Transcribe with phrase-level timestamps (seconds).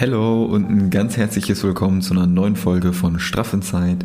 [0.00, 3.96] Hello und ein ganz herzliches Willkommen zu einer neuen Folge von Straff in Zeit,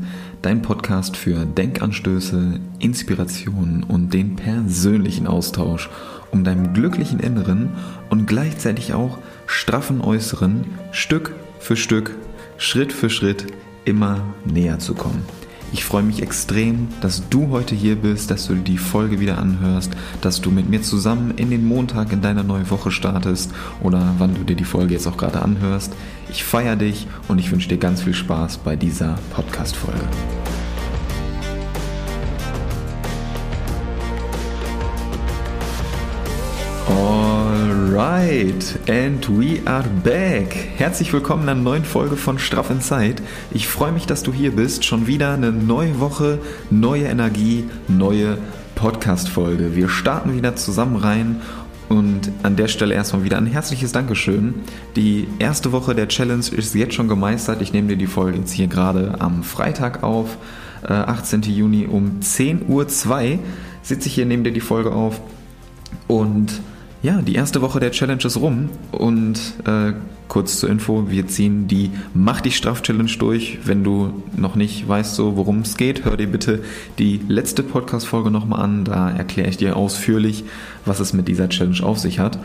[0.42, 5.92] dein Podcast für Denkanstöße, Inspiration und den persönlichen Austausch,
[6.32, 7.70] um deinem glücklichen Inneren
[8.10, 12.16] und gleichzeitig auch straffen Äußeren Stück für Stück,
[12.58, 13.46] Schritt für Schritt
[13.86, 15.24] immer näher zu kommen.
[15.74, 19.92] Ich freue mich extrem, dass du heute hier bist, dass du die Folge wieder anhörst,
[20.22, 23.52] dass du mit mir zusammen in den Montag in deiner neuen Woche startest
[23.82, 25.92] oder wann du dir die Folge jetzt auch gerade anhörst.
[26.30, 30.06] Ich feiere dich und ich wünsche dir ganz viel Spaß bei dieser Podcast-Folge.
[37.94, 40.52] Alright, and we are back.
[40.78, 43.22] Herzlich willkommen in einer neuen Folge von Straff in Zeit.
[43.52, 44.84] Ich freue mich, dass du hier bist.
[44.84, 46.40] Schon wieder eine neue Woche,
[46.72, 48.40] neue Energie, neue
[48.74, 49.76] Podcast-Folge.
[49.76, 51.42] Wir starten wieder zusammen rein
[51.88, 54.56] und an der Stelle erstmal wieder ein herzliches Dankeschön.
[54.96, 57.62] Die erste Woche der Challenge ist jetzt schon gemeistert.
[57.62, 60.40] Ich nehme dir die Folge jetzt hier gerade am Freitag auf,
[60.82, 61.44] 18.
[61.44, 63.40] Äh, Juni um 10.02 Uhr
[63.84, 65.22] sitze ich hier, nehme dir die Folge auf
[66.08, 66.60] und
[67.04, 69.92] ja, die erste Woche der Challenge ist rum und äh,
[70.30, 73.60] kurz zur Info, wir ziehen die Mach dich straff Challenge durch.
[73.66, 76.64] Wenn du noch nicht weißt, so worum es geht, hör dir bitte
[76.98, 78.86] die letzte Podcast-Folge nochmal an.
[78.86, 80.46] Da erkläre ich dir ausführlich,
[80.86, 82.40] was es mit dieser Challenge auf sich hat.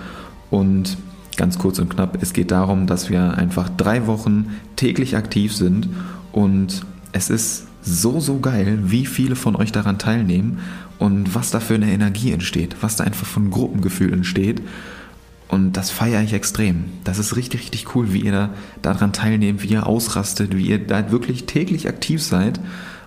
[0.51, 0.99] Und
[1.37, 5.89] ganz kurz und knapp, es geht darum, dass wir einfach drei Wochen täglich aktiv sind
[6.33, 10.61] und es ist so, so geil, wie viele von euch daran teilnehmen
[10.99, 14.63] und was da für eine Energie entsteht, was da einfach von Gruppengefühl entsteht.
[15.49, 16.85] Und das feiere ich extrem.
[17.05, 18.51] Das ist richtig, richtig cool, wie ihr da
[18.83, 22.61] daran teilnehmt, wie ihr ausrastet, wie ihr da wirklich täglich aktiv seid.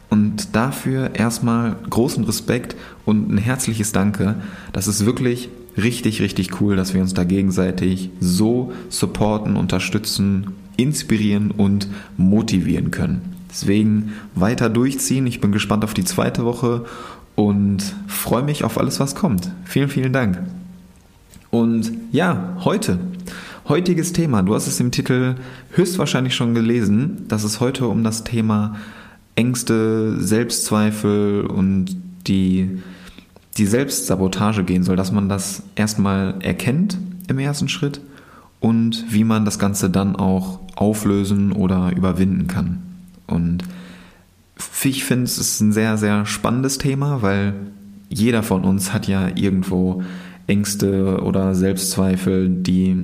[0.10, 4.36] Und dafür erstmal großen Respekt und ein herzliches Danke.
[4.74, 11.52] Das ist wirklich richtig, richtig cool, dass wir uns da gegenseitig so supporten, unterstützen, inspirieren
[11.52, 11.88] und
[12.18, 13.41] motivieren können.
[13.52, 15.28] Deswegen weiter durchziehen.
[15.28, 16.86] Ich bin gespannt auf die zweite Woche
[17.36, 19.52] und freue mich auf alles, was kommt.
[19.66, 20.40] Vielen, vielen Dank.
[21.50, 22.98] Und ja, heute,
[23.68, 25.36] heutiges Thema, du hast es im Titel
[25.72, 28.78] höchstwahrscheinlich schon gelesen, dass es heute um das Thema
[29.36, 31.98] Ängste, Selbstzweifel und
[32.28, 32.82] die,
[33.58, 36.98] die Selbstsabotage gehen soll, dass man das erstmal erkennt
[37.28, 38.00] im ersten Schritt
[38.62, 42.91] und wie man das Ganze dann auch auflösen oder überwinden kann.
[43.32, 43.64] Und
[44.84, 47.54] ich finde, es ist ein sehr, sehr spannendes Thema, weil
[48.10, 50.04] jeder von uns hat ja irgendwo
[50.48, 52.98] Ängste oder Selbstzweifel, die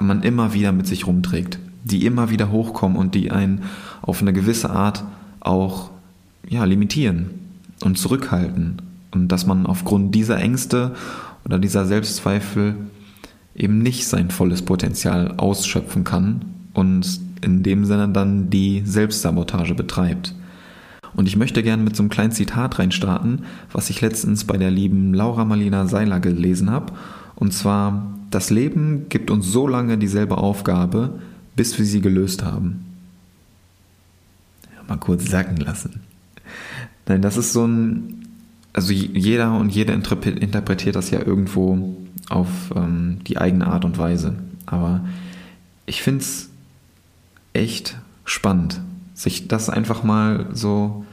[0.00, 3.62] man immer wieder mit sich rumträgt, die immer wieder hochkommen und die einen
[4.02, 5.04] auf eine gewisse Art
[5.40, 5.90] auch
[6.48, 7.30] ja, limitieren
[7.82, 8.82] und zurückhalten.
[9.10, 10.94] Und dass man aufgrund dieser Ängste
[11.44, 12.76] oder dieser Selbstzweifel
[13.54, 16.44] eben nicht sein volles Potenzial ausschöpfen kann
[16.74, 20.34] und in dem Sinne dann die Selbstsabotage betreibt.
[21.14, 24.70] Und ich möchte gerne mit so einem kleinen Zitat reinstarten, was ich letztens bei der
[24.70, 26.92] lieben Laura Marlina Seiler gelesen habe.
[27.34, 31.18] Und zwar, das Leben gibt uns so lange dieselbe Aufgabe,
[31.56, 32.84] bis wir sie gelöst haben.
[34.64, 36.00] Ja, mal kurz sacken lassen.
[37.06, 38.26] Nein, das ist so ein,
[38.72, 41.96] also jeder und jede interpretiert das ja irgendwo
[42.28, 44.34] auf ähm, die eigene Art und Weise.
[44.66, 45.00] Aber
[45.86, 46.47] ich finde es
[47.58, 48.80] echt spannend,
[49.14, 51.04] sich das einfach mal so,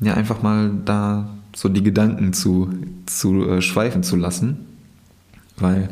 [0.00, 2.70] ja, einfach mal da so die Gedanken zu,
[3.06, 4.66] zu äh, schweifen zu lassen.
[5.56, 5.88] Weil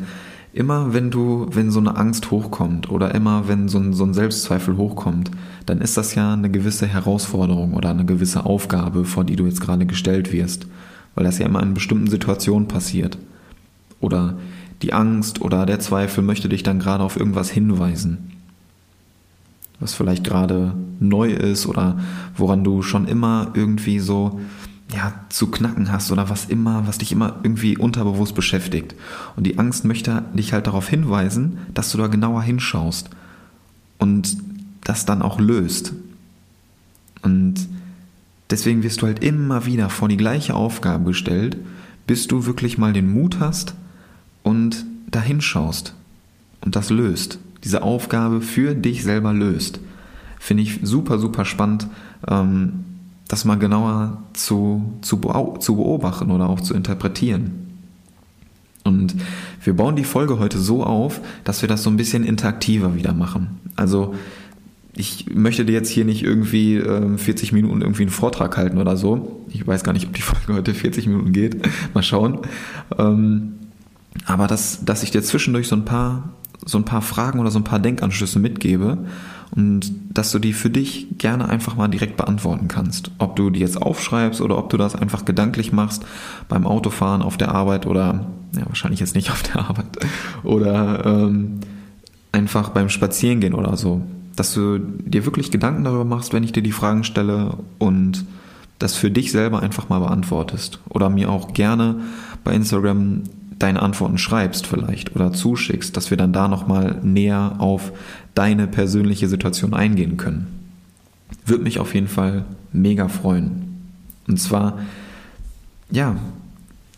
[0.53, 4.13] immer wenn du, wenn so eine Angst hochkommt oder immer wenn so ein, so ein
[4.13, 5.31] Selbstzweifel hochkommt,
[5.65, 9.61] dann ist das ja eine gewisse Herausforderung oder eine gewisse Aufgabe, vor die du jetzt
[9.61, 10.67] gerade gestellt wirst.
[11.15, 13.17] Weil das ja immer in bestimmten Situationen passiert.
[13.99, 14.37] Oder
[14.81, 18.32] die Angst oder der Zweifel möchte dich dann gerade auf irgendwas hinweisen
[19.83, 21.99] was vielleicht gerade neu ist oder
[22.37, 24.39] woran du schon immer irgendwie so
[24.95, 28.95] ja, zu knacken hast oder was immer, was dich immer irgendwie unterbewusst beschäftigt.
[29.35, 33.09] Und die Angst möchte dich halt darauf hinweisen, dass du da genauer hinschaust
[33.97, 34.37] und
[34.85, 35.93] das dann auch löst.
[37.21, 37.67] Und
[38.51, 41.57] deswegen wirst du halt immer wieder vor die gleiche Aufgabe gestellt,
[42.07, 43.73] bis du wirklich mal den Mut hast
[44.43, 45.93] und da hinschaust
[46.61, 49.79] und das löst diese Aufgabe für dich selber löst.
[50.39, 51.87] Finde ich super, super spannend,
[52.27, 52.85] ähm,
[53.27, 55.17] das mal genauer zu, zu,
[55.59, 57.63] zu beobachten oder auch zu interpretieren.
[58.83, 59.15] Und
[59.63, 63.13] wir bauen die Folge heute so auf, dass wir das so ein bisschen interaktiver wieder
[63.13, 63.61] machen.
[63.77, 64.13] Also
[64.95, 68.97] ich möchte dir jetzt hier nicht irgendwie äh, 40 Minuten irgendwie einen Vortrag halten oder
[68.97, 69.41] so.
[69.49, 71.65] Ich weiß gar nicht, ob die Folge heute 40 Minuten geht.
[71.93, 72.39] Mal schauen.
[72.97, 73.53] Ähm,
[74.25, 76.33] aber dass, dass ich dir zwischendurch so ein paar
[76.65, 78.97] so ein paar Fragen oder so ein paar Denkanschlüsse mitgebe
[79.55, 83.11] und dass du die für dich gerne einfach mal direkt beantworten kannst.
[83.19, 86.05] Ob du die jetzt aufschreibst oder ob du das einfach gedanklich machst
[86.49, 88.25] beim Autofahren auf der Arbeit oder,
[88.55, 89.85] ja, wahrscheinlich jetzt nicht auf der Arbeit,
[90.43, 91.59] oder ähm,
[92.31, 94.01] einfach beim Spazierengehen oder so.
[94.35, 98.25] Dass du dir wirklich Gedanken darüber machst, wenn ich dir die Fragen stelle und
[98.79, 100.79] das für dich selber einfach mal beantwortest.
[100.89, 102.01] Oder mir auch gerne
[102.43, 103.21] bei Instagram
[103.63, 107.93] deine Antworten schreibst vielleicht oder zuschickst, dass wir dann da nochmal näher auf
[108.35, 110.47] deine persönliche Situation eingehen können.
[111.45, 112.43] Würde mich auf jeden Fall
[112.73, 113.81] mega freuen.
[114.27, 114.79] Und zwar,
[115.89, 116.17] ja,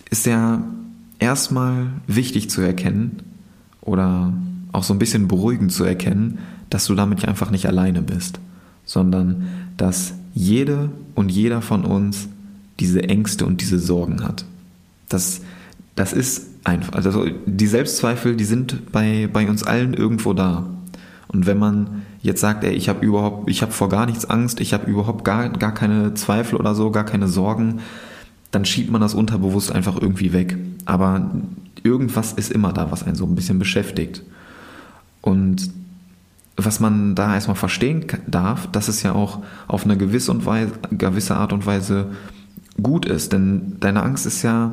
[0.09, 0.63] ist ja
[1.19, 3.21] erstmal wichtig zu erkennen
[3.81, 4.33] oder
[4.71, 6.39] auch so ein bisschen beruhigend zu erkennen,
[6.71, 8.39] dass du damit einfach nicht alleine bist,
[8.85, 9.45] sondern
[9.77, 12.27] dass jede und jeder von uns
[12.79, 14.45] diese Ängste und diese Sorgen hat.
[15.09, 15.41] Das,
[15.95, 20.65] das ist einfach, also die Selbstzweifel, die sind bei, bei uns allen irgendwo da.
[21.27, 24.59] Und wenn man jetzt sagt, ey, ich habe überhaupt, ich habe vor gar nichts Angst,
[24.59, 27.79] ich habe überhaupt gar, gar keine Zweifel oder so, gar keine Sorgen,
[28.51, 30.57] dann schiebt man das unterbewusst einfach irgendwie weg.
[30.85, 31.31] Aber
[31.83, 34.23] irgendwas ist immer da, was einen so ein bisschen beschäftigt.
[35.21, 35.69] Und
[36.57, 40.71] was man da erstmal verstehen darf, dass es ja auch auf eine gewisse, und Weise,
[40.91, 42.11] gewisse Art und Weise
[42.81, 43.33] gut ist.
[43.33, 44.71] Denn deine Angst ist ja,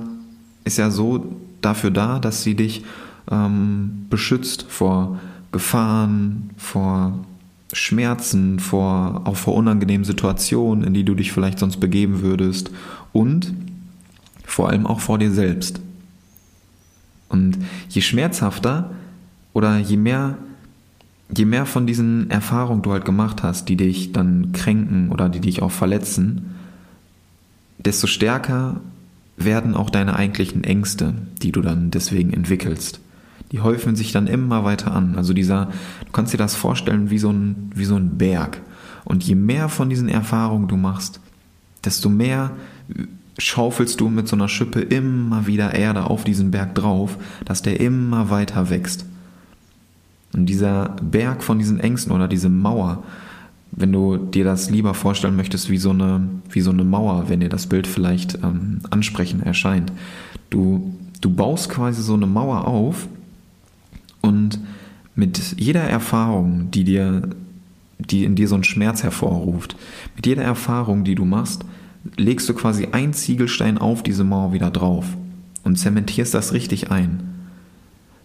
[0.65, 1.27] ist ja so
[1.63, 2.85] dafür da, dass sie dich
[3.31, 5.19] ähm, beschützt vor
[5.53, 7.25] Gefahren, vor
[7.73, 12.71] Schmerzen, vor, auch vor unangenehmen Situationen, in die du dich vielleicht sonst begeben würdest
[13.13, 13.55] und
[14.45, 15.81] vor allem auch vor dir selbst.
[17.29, 18.91] Und je schmerzhafter
[19.55, 20.37] oder je mehr,
[21.35, 25.41] je mehr von diesen Erfahrungen du halt gemacht hast, die dich dann kränken oder die
[25.41, 26.55] dich auch verletzen,
[27.79, 28.81] desto stärker
[29.37, 33.01] werden auch deine eigentlichen Ängste, die du dann deswegen entwickelst.
[33.51, 35.17] Die häufen sich dann immer weiter an.
[35.17, 35.67] Also dieser,
[36.07, 38.61] du kannst dir das vorstellen wie so ein, wie so ein Berg.
[39.05, 41.21] Und je mehr von diesen Erfahrungen du machst,
[41.85, 42.53] desto mehr
[43.39, 47.81] schaufelst du mit so einer Schippe immer wieder Erde auf diesen Berg drauf, dass der
[47.81, 49.07] immer weiter wächst.
[50.33, 53.03] Und dieser Berg von diesen Ängsten oder diese Mauer,
[53.73, 57.41] wenn du dir das lieber vorstellen möchtest wie so eine, wie so eine Mauer, wenn
[57.41, 59.91] dir das Bild vielleicht ähm, ansprechend erscheint.
[60.51, 63.09] Du, du baust quasi so eine Mauer auf
[64.21, 64.61] und
[65.15, 67.31] mit jeder Erfahrung, die dir,
[67.99, 69.77] die in dir so einen Schmerz hervorruft,
[70.17, 71.65] mit jeder Erfahrung, die du machst,
[72.17, 75.07] legst du quasi einen Ziegelstein auf diese Mauer wieder drauf
[75.65, 77.23] und zementierst das richtig ein.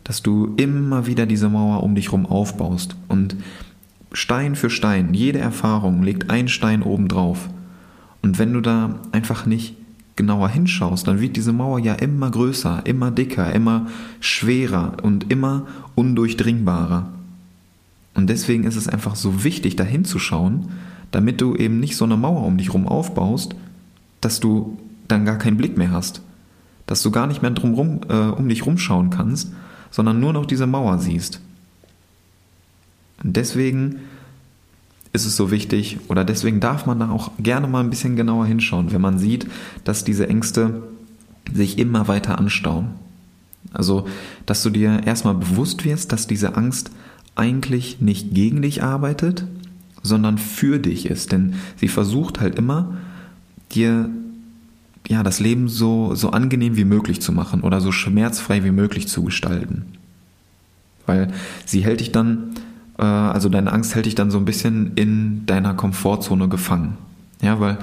[0.03, 3.35] Dass du immer wieder diese Mauer um dich rum aufbaust und
[4.11, 7.49] Stein für Stein, jede Erfahrung legt einen Stein oben drauf.
[8.21, 9.75] Und wenn du da einfach nicht
[10.15, 13.87] genauer hinschaust, dann wird diese Mauer ja immer größer, immer dicker, immer
[14.19, 17.09] schwerer und immer undurchdringbarer.
[18.15, 20.69] Und deswegen ist es einfach so wichtig, da hinzuschauen,
[21.11, 23.55] damit du eben nicht so eine Mauer um dich rum aufbaust,
[24.19, 24.77] dass du
[25.07, 26.21] dann gar keinen Blick mehr hast.
[26.87, 29.53] Dass du gar nicht mehr drumrum, äh, um dich rumschauen kannst,
[29.91, 31.41] sondern nur noch diese Mauer siehst.
[33.23, 33.99] Deswegen
[35.13, 38.45] ist es so wichtig oder deswegen darf man da auch gerne mal ein bisschen genauer
[38.45, 39.47] hinschauen, wenn man sieht,
[39.83, 40.83] dass diese Ängste
[41.53, 42.89] sich immer weiter anstauen.
[43.73, 44.07] Also,
[44.45, 46.91] dass du dir erstmal bewusst wirst, dass diese Angst
[47.35, 49.45] eigentlich nicht gegen dich arbeitet,
[50.01, 51.31] sondern für dich ist.
[51.31, 52.97] Denn sie versucht halt immer,
[53.71, 54.09] dir
[55.07, 59.07] ja, das Leben so, so angenehm wie möglich zu machen oder so schmerzfrei wie möglich
[59.07, 59.85] zu gestalten.
[61.05, 61.31] Weil
[61.65, 62.51] sie hält dich dann,
[62.97, 66.97] äh, also deine Angst hält dich dann so ein bisschen in deiner Komfortzone gefangen.
[67.41, 67.77] Ja, weil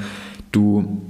[0.52, 1.02] du,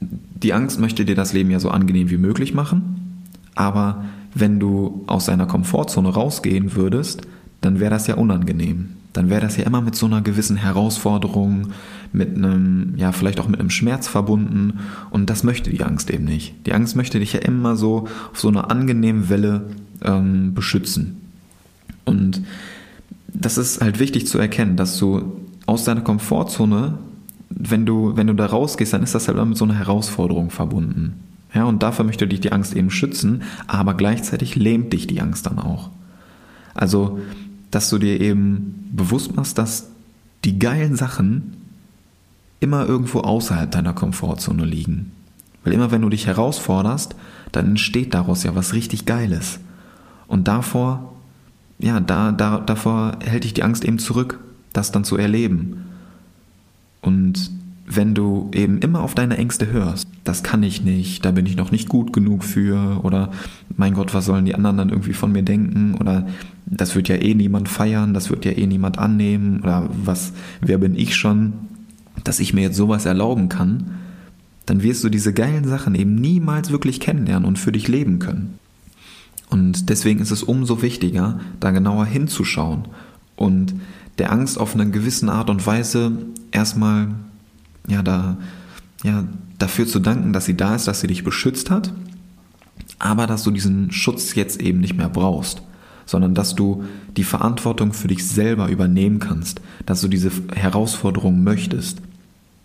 [0.00, 4.04] die Angst möchte dir das Leben ja so angenehm wie möglich machen, aber
[4.34, 7.22] wenn du aus deiner Komfortzone rausgehen würdest,
[7.60, 11.68] dann wäre das ja unangenehm dann wäre das ja immer mit so einer gewissen Herausforderung,
[12.12, 14.80] mit einem, ja, vielleicht auch mit einem Schmerz verbunden.
[15.10, 16.54] Und das möchte die Angst eben nicht.
[16.66, 19.70] Die Angst möchte dich ja immer so auf so einer angenehmen Welle
[20.02, 21.20] ähm, beschützen.
[22.04, 22.42] Und
[23.32, 25.32] das ist halt wichtig zu erkennen, dass du
[25.66, 26.98] aus deiner Komfortzone,
[27.50, 30.50] wenn du, wenn du da rausgehst, dann ist das halt immer mit so einer Herausforderung
[30.50, 31.20] verbunden.
[31.54, 35.46] Ja, und dafür möchte dich die Angst eben schützen, aber gleichzeitig lähmt dich die Angst
[35.46, 35.90] dann auch.
[36.74, 37.18] Also
[37.72, 39.88] dass du dir eben bewusst machst, dass
[40.44, 41.56] die geilen Sachen
[42.60, 45.10] immer irgendwo außerhalb deiner Komfortzone liegen.
[45.64, 47.16] Weil immer wenn du dich herausforderst,
[47.50, 49.58] dann entsteht daraus ja was richtig Geiles.
[50.28, 51.11] Und davor,
[51.82, 54.38] ja, da, da, davor hält dich die Angst eben zurück,
[54.72, 55.84] das dann zu erleben.
[57.00, 57.50] Und
[57.86, 61.56] wenn du eben immer auf deine Ängste hörst, das kann ich nicht, da bin ich
[61.56, 63.30] noch nicht gut genug für oder
[63.76, 66.26] mein Gott, was sollen die anderen dann irgendwie von mir denken oder
[66.64, 70.78] das wird ja eh niemand feiern, das wird ja eh niemand annehmen oder was, wer
[70.78, 71.52] bin ich schon,
[72.22, 73.98] dass ich mir jetzt sowas erlauben kann,
[74.66, 78.58] dann wirst du diese geilen Sachen eben niemals wirklich kennenlernen und für dich leben können.
[79.52, 82.88] Und deswegen ist es umso wichtiger, da genauer hinzuschauen
[83.36, 83.74] und
[84.16, 86.12] der Angst auf eine gewisse Art und Weise
[86.52, 87.08] erstmal
[87.86, 88.38] ja, da,
[89.04, 89.24] ja,
[89.58, 91.92] dafür zu danken, dass sie da ist, dass sie dich beschützt hat,
[92.98, 95.60] aber dass du diesen Schutz jetzt eben nicht mehr brauchst,
[96.06, 96.84] sondern dass du
[97.18, 101.98] die Verantwortung für dich selber übernehmen kannst, dass du diese Herausforderung möchtest,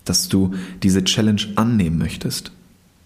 [0.05, 0.53] dass du
[0.83, 2.53] diese Challenge annehmen möchtest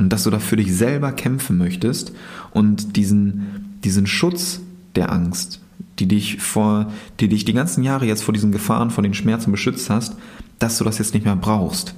[0.01, 2.11] und dass du da für dich selber kämpfen möchtest
[2.51, 4.61] und diesen diesen Schutz
[4.95, 5.59] der Angst,
[5.99, 9.51] die dich vor, die dich die ganzen Jahre jetzt vor diesen Gefahren, vor den Schmerzen
[9.51, 10.15] beschützt hast,
[10.59, 11.95] dass du das jetzt nicht mehr brauchst.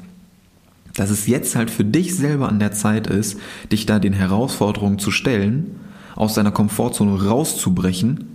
[0.96, 3.40] Dass es jetzt halt für dich selber an der Zeit ist,
[3.72, 5.80] dich da den Herausforderungen zu stellen,
[6.16, 8.28] aus deiner Komfortzone rauszubrechen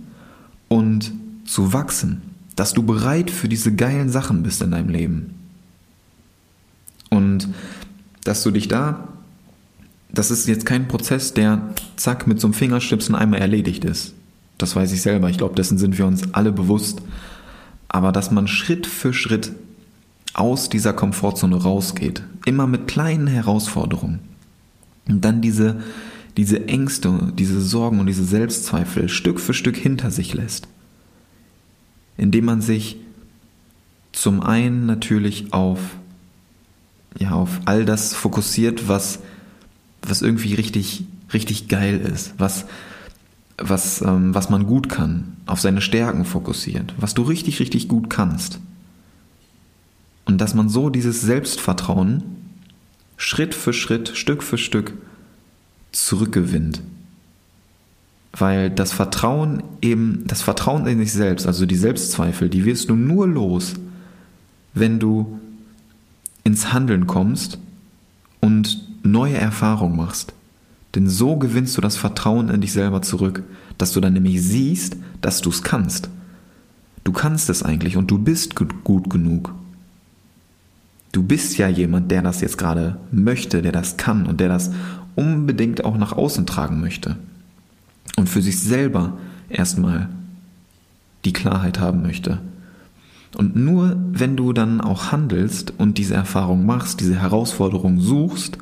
[0.67, 1.13] und
[1.45, 2.21] zu wachsen.
[2.55, 5.35] Dass du bereit für diese geilen Sachen bist in deinem Leben.
[7.09, 7.47] Und
[8.23, 9.07] dass du dich da
[10.11, 14.13] das ist jetzt kein Prozess, der zack mit so einem Fingerschnipsen einmal erledigt ist.
[14.57, 15.29] Das weiß ich selber.
[15.29, 17.01] Ich glaube, dessen sind wir uns alle bewusst.
[17.87, 19.51] Aber dass man Schritt für Schritt
[20.33, 24.19] aus dieser Komfortzone rausgeht, immer mit kleinen Herausforderungen
[25.07, 25.81] und dann diese,
[26.37, 30.67] diese Ängste, diese Sorgen und diese Selbstzweifel Stück für Stück hinter sich lässt,
[32.17, 32.97] indem man sich
[34.11, 35.79] zum einen natürlich auf,
[37.17, 39.19] ja, auf all das fokussiert, was
[40.01, 41.03] was irgendwie richtig,
[41.33, 42.65] richtig geil ist, was,
[43.57, 48.09] was, ähm, was man gut kann, auf seine Stärken fokussiert, was du richtig, richtig gut
[48.09, 48.59] kannst.
[50.25, 52.23] Und dass man so dieses Selbstvertrauen
[53.17, 54.93] Schritt für Schritt, Stück für Stück
[55.91, 56.81] zurückgewinnt.
[58.31, 62.95] Weil das Vertrauen eben, das Vertrauen in sich selbst, also die Selbstzweifel, die wirst du
[62.95, 63.73] nur los,
[64.73, 65.39] wenn du
[66.43, 67.57] ins Handeln kommst
[68.39, 70.33] und neue Erfahrungen machst.
[70.95, 73.43] Denn so gewinnst du das Vertrauen in dich selber zurück,
[73.77, 76.09] dass du dann nämlich siehst, dass du es kannst.
[77.03, 79.53] Du kannst es eigentlich und du bist gut genug.
[81.11, 84.71] Du bist ja jemand, der das jetzt gerade möchte, der das kann und der das
[85.15, 87.17] unbedingt auch nach außen tragen möchte.
[88.15, 89.17] Und für sich selber
[89.49, 90.09] erstmal
[91.25, 92.39] die Klarheit haben möchte.
[93.37, 98.57] Und nur wenn du dann auch handelst und diese Erfahrung machst, diese Herausforderung suchst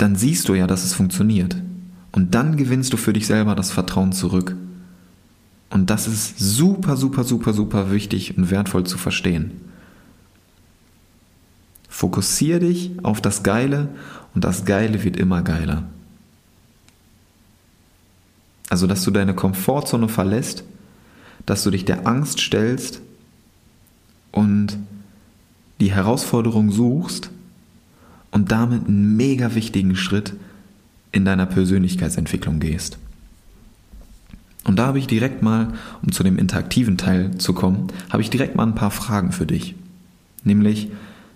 [0.00, 1.56] dann siehst du ja, dass es funktioniert.
[2.12, 4.56] Und dann gewinnst du für dich selber das Vertrauen zurück.
[5.68, 9.60] Und das ist super, super, super, super wichtig und wertvoll zu verstehen.
[11.88, 13.88] Fokussier dich auf das Geile
[14.34, 15.84] und das Geile wird immer geiler.
[18.70, 20.64] Also, dass du deine Komfortzone verlässt,
[21.44, 23.02] dass du dich der Angst stellst
[24.32, 24.78] und
[25.78, 27.30] die Herausforderung suchst
[28.30, 30.34] und damit einen mega wichtigen Schritt
[31.12, 32.98] in deiner Persönlichkeitsentwicklung gehst.
[34.64, 35.72] Und da habe ich direkt mal,
[36.02, 39.46] um zu dem interaktiven Teil zu kommen, habe ich direkt mal ein paar Fragen für
[39.46, 39.74] dich.
[40.44, 40.90] Nämlich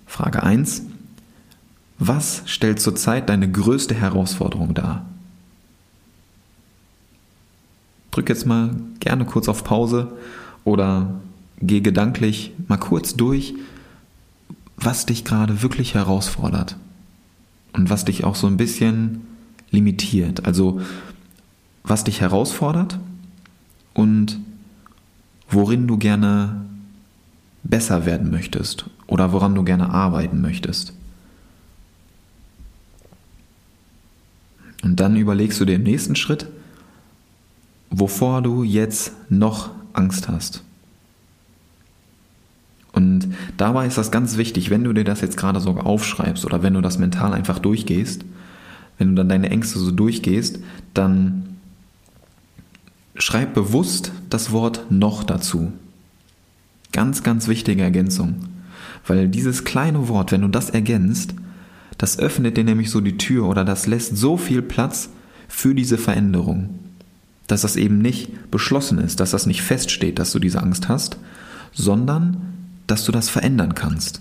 [0.06, 0.82] Frage 1.
[1.98, 5.06] Was stellt zurzeit deine größte Herausforderung dar?
[8.10, 10.12] Drück jetzt mal gerne kurz auf Pause
[10.64, 11.14] oder
[11.60, 13.54] geh gedanklich mal kurz durch,
[14.76, 16.76] was dich gerade wirklich herausfordert
[17.72, 19.22] und was dich auch so ein bisschen
[19.70, 20.46] limitiert.
[20.46, 20.80] Also
[21.82, 22.98] was dich herausfordert
[23.92, 24.40] und
[25.48, 26.64] worin du gerne
[27.62, 30.92] besser werden möchtest oder woran du gerne arbeiten möchtest.
[34.82, 36.46] Und dann überlegst du dir im nächsten Schritt,
[37.90, 40.62] wovor du jetzt noch Angst hast.
[42.94, 46.62] Und dabei ist das ganz wichtig, wenn du dir das jetzt gerade so aufschreibst oder
[46.62, 48.24] wenn du das mental einfach durchgehst,
[48.98, 50.60] wenn du dann deine Ängste so durchgehst,
[50.94, 51.56] dann
[53.16, 55.72] schreib bewusst das Wort noch dazu.
[56.92, 58.36] Ganz, ganz wichtige Ergänzung.
[59.06, 61.34] Weil dieses kleine Wort, wenn du das ergänzt,
[61.98, 65.10] das öffnet dir nämlich so die Tür oder das lässt so viel Platz
[65.48, 66.78] für diese Veränderung.
[67.48, 71.18] Dass das eben nicht beschlossen ist, dass das nicht feststeht, dass du diese Angst hast,
[71.72, 72.53] sondern
[72.86, 74.20] dass du das verändern kannst.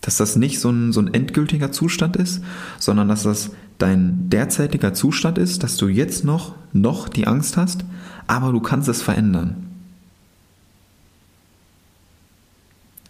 [0.00, 2.42] Dass das nicht so ein, so ein endgültiger Zustand ist,
[2.78, 7.84] sondern dass das dein derzeitiger Zustand ist, dass du jetzt noch, noch die Angst hast,
[8.26, 9.68] aber du kannst es verändern.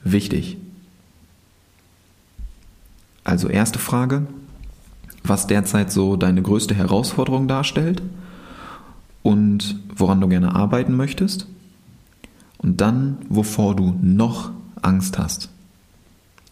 [0.04, 0.56] Wichtig.
[3.24, 4.26] Also erste Frage,
[5.22, 8.02] was derzeit so deine größte Herausforderung darstellt
[9.22, 11.46] und woran du gerne arbeiten möchtest.
[12.58, 14.50] Und dann, wovor du noch
[14.82, 15.48] Angst hast.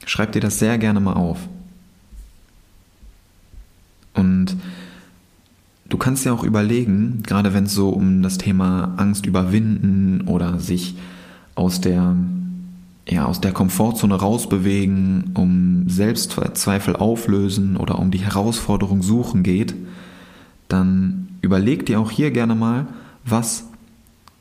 [0.07, 1.39] Schreib dir das sehr gerne mal auf.
[4.15, 4.57] Und
[5.89, 10.59] du kannst ja auch überlegen, gerade wenn es so um das Thema Angst überwinden oder
[10.59, 10.97] sich
[11.55, 12.17] aus der,
[13.09, 19.75] ja, aus der Komfortzone rausbewegen, um Selbstzweifel auflösen oder um die Herausforderung suchen geht,
[20.69, 22.87] dann überleg dir auch hier gerne mal,
[23.25, 23.69] was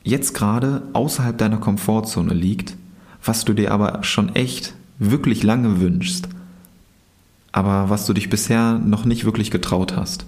[0.06, 2.76] jetzt gerade außerhalb deiner Komfortzone liegt,
[3.24, 6.28] was du dir aber schon echt wirklich lange wünschst,
[7.50, 10.24] aber was du dich bisher noch nicht wirklich getraut hast.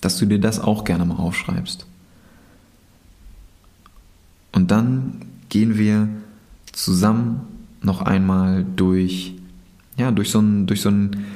[0.00, 1.86] Dass du dir das auch gerne mal aufschreibst.
[4.52, 6.08] Und dann gehen wir
[6.72, 7.42] zusammen
[7.82, 9.34] noch einmal durch,
[9.98, 11.26] ja, durch so ein, durch so ein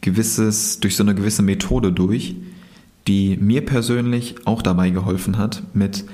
[0.00, 2.34] gewisses, durch so eine gewisse Methode durch,
[3.06, 6.04] die mir persönlich auch dabei geholfen hat, mit,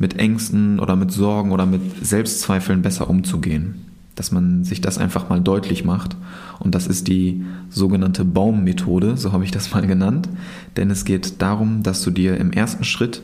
[0.00, 3.86] mit Ängsten oder mit Sorgen oder mit Selbstzweifeln besser umzugehen.
[4.14, 6.16] Dass man sich das einfach mal deutlich macht.
[6.58, 10.28] Und das ist die sogenannte Baummethode, so habe ich das mal genannt.
[10.76, 13.22] Denn es geht darum, dass du dir im ersten Schritt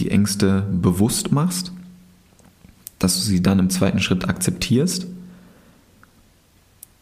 [0.00, 1.72] die Ängste bewusst machst,
[2.98, 5.06] dass du sie dann im zweiten Schritt akzeptierst,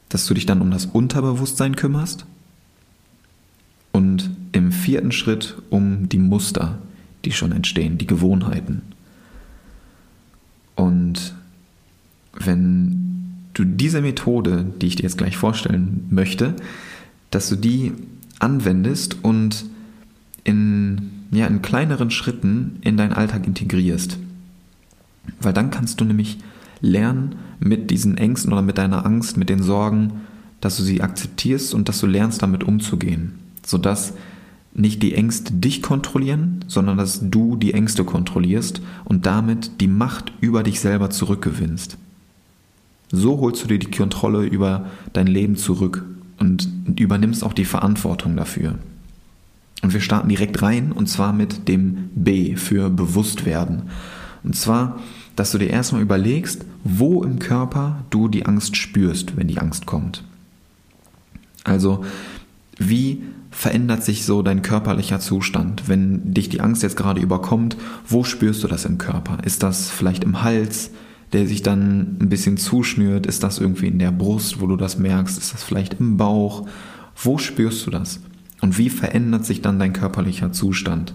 [0.09, 2.26] dass du dich dann um das Unterbewusstsein kümmerst
[3.90, 6.78] und im vierten Schritt um die Muster,
[7.25, 8.83] die schon entstehen, die Gewohnheiten.
[10.76, 11.35] Und
[12.38, 13.06] wenn
[13.54, 16.54] du diese Methode, die ich dir jetzt gleich vorstellen möchte,
[17.30, 17.92] dass du die
[18.38, 19.64] anwendest und
[20.45, 24.18] in, ja, in kleineren Schritten in deinen Alltag integrierst.
[25.40, 26.38] Weil dann kannst du nämlich
[26.80, 30.21] lernen, mit diesen Ängsten oder mit deiner Angst, mit den Sorgen,
[30.61, 33.33] dass du sie akzeptierst und dass du lernst, damit umzugehen.
[33.64, 34.12] Sodass
[34.76, 40.33] nicht die Ängste dich kontrollieren, sondern dass du die Ängste kontrollierst und damit die Macht
[40.40, 41.97] über dich selber zurückgewinnst.
[43.11, 46.04] So holst du dir die Kontrolle über dein Leben zurück
[46.39, 48.78] und übernimmst auch die Verantwortung dafür.
[49.82, 53.84] Und wir starten direkt rein und zwar mit dem B für Bewusstwerden.
[54.43, 55.00] Und zwar,
[55.36, 59.86] dass du dir erstmal überlegst, wo im Körper du die Angst spürst, wenn die Angst
[59.86, 60.23] kommt.
[61.65, 62.04] Also,
[62.78, 63.23] wie
[63.56, 65.88] verändert sich so dein körperlicher Zustand?
[65.88, 69.38] Wenn dich die Angst jetzt gerade überkommt, wo spürst du das im Körper?
[69.45, 70.90] Ist das vielleicht im Hals,
[71.32, 73.25] der sich dann ein bisschen zuschnürt?
[73.25, 75.38] Ist das irgendwie in der Brust, wo du das merkst?
[75.38, 76.69] Ist das vielleicht im Bauch?
[77.16, 78.21] Wo spürst du das?
[78.60, 81.14] Und wie verändert sich dann dein körperlicher Zustand?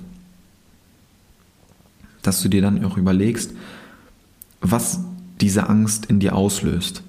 [2.23, 3.51] Dass du dir dann auch überlegst,
[4.62, 5.01] was
[5.41, 7.04] diese Angst in dir auslöst.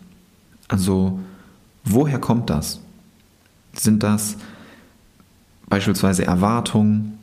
[0.68, 1.21] Also,
[1.85, 2.81] woher kommt das?
[3.73, 4.37] Sind das
[5.73, 7.19] beispielsweise Erwartungen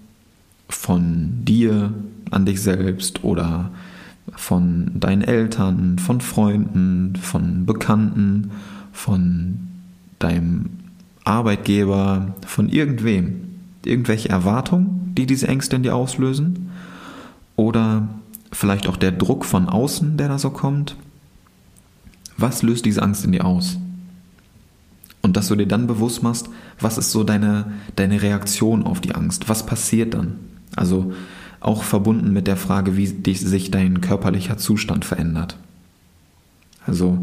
[0.69, 1.93] von dir
[2.31, 3.69] an dich selbst oder
[4.35, 8.49] von deinen Eltern, von Freunden, von Bekannten,
[8.91, 9.67] von
[10.17, 10.71] deinem
[11.25, 13.51] Arbeitgeber, von irgendwem.
[13.85, 16.71] Irgendwelche Erwartungen, die diese Ängste in dir auslösen?
[17.55, 18.07] Oder
[18.51, 20.95] vielleicht auch der Druck von außen, der da so kommt?
[22.35, 23.77] Was löst diese Angst in dir aus?
[25.21, 29.15] Und dass du dir dann bewusst machst, was ist so deine, deine Reaktion auf die
[29.15, 29.49] Angst?
[29.49, 30.35] Was passiert dann?
[30.75, 31.11] Also
[31.59, 35.57] auch verbunden mit der Frage, wie sich dein körperlicher Zustand verändert.
[36.85, 37.19] Also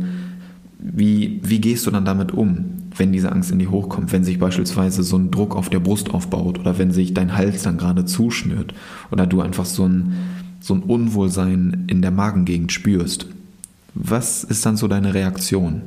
[0.79, 4.39] wie, wie gehst du dann damit um, wenn diese Angst in dir hochkommt, wenn sich
[4.39, 8.05] beispielsweise so ein Druck auf der Brust aufbaut oder wenn sich dein Hals dann gerade
[8.05, 8.75] zuschnürt
[9.11, 10.13] oder du einfach so ein,
[10.61, 13.27] so ein Unwohlsein in der Magengegend spürst.
[13.95, 15.83] Was ist dann so deine Reaktion?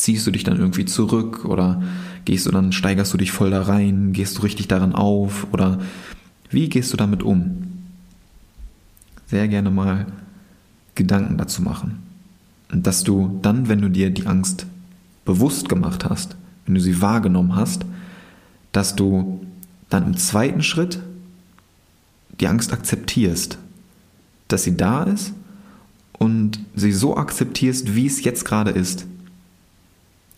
[0.00, 1.82] Ziehst du dich dann irgendwie zurück oder
[2.24, 5.78] gehst du dann, steigerst du dich voll da rein, gehst du richtig darin auf oder
[6.48, 7.68] wie gehst du damit um?
[9.26, 10.06] Sehr gerne mal
[10.94, 11.98] Gedanken dazu machen.
[12.72, 14.64] Und dass du dann, wenn du dir die Angst
[15.26, 16.34] bewusst gemacht hast,
[16.64, 17.84] wenn du sie wahrgenommen hast,
[18.72, 19.44] dass du
[19.90, 20.98] dann im zweiten Schritt
[22.40, 23.58] die Angst akzeptierst,
[24.48, 25.34] dass sie da ist
[26.14, 29.04] und sie so akzeptierst, wie es jetzt gerade ist.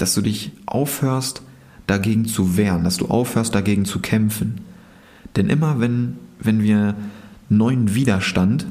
[0.02, 1.42] Dass du dich aufhörst,
[1.86, 4.62] dagegen zu wehren, dass du aufhörst, dagegen zu kämpfen,
[5.36, 6.96] denn immer wenn, wenn wir
[7.48, 8.66] neuen Widerstand,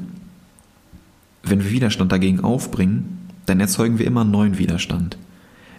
[1.42, 5.16] wenn wir Widerstand dagegen aufbringen, dann erzeugen wir immer neuen Widerstand.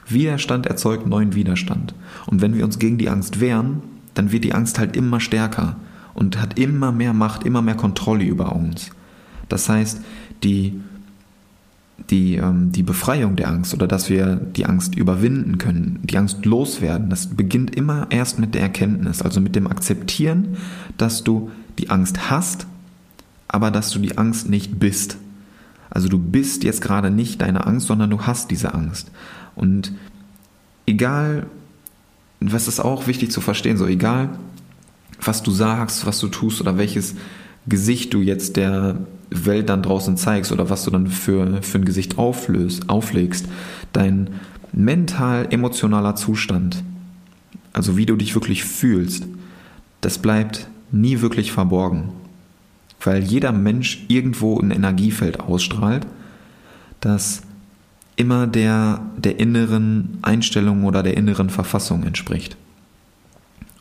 [0.07, 1.93] Widerstand erzeugt neuen Widerstand.
[2.25, 3.83] Und wenn wir uns gegen die Angst wehren,
[4.15, 5.75] dann wird die Angst halt immer stärker
[6.15, 8.89] und hat immer mehr Macht, immer mehr Kontrolle über uns.
[9.49, 10.01] Das heißt,
[10.41, 10.81] die,
[12.09, 16.45] die, ähm, die Befreiung der Angst oder dass wir die Angst überwinden können, die Angst
[16.45, 20.57] loswerden, das beginnt immer erst mit der Erkenntnis, also mit dem Akzeptieren,
[20.97, 22.67] dass du die Angst hast,
[23.47, 25.17] aber dass du die Angst nicht bist.
[25.89, 29.11] Also du bist jetzt gerade nicht deine Angst, sondern du hast diese Angst.
[29.55, 29.93] Und
[30.85, 31.45] egal,
[32.39, 34.29] was ist auch wichtig zu verstehen, so egal,
[35.21, 37.15] was du sagst, was du tust oder welches
[37.67, 38.97] Gesicht du jetzt der
[39.33, 43.47] Welt dann draußen zeigst oder was du dann für, für ein Gesicht auflöst, auflegst,
[43.91, 44.29] dein
[44.71, 46.83] mental-emotionaler Zustand,
[47.73, 49.25] also wie du dich wirklich fühlst,
[50.01, 52.09] das bleibt nie wirklich verborgen.
[53.01, 56.07] Weil jeder Mensch irgendwo ein Energiefeld ausstrahlt,
[57.01, 57.41] das
[58.15, 62.55] immer der, der inneren Einstellung oder der inneren Verfassung entspricht.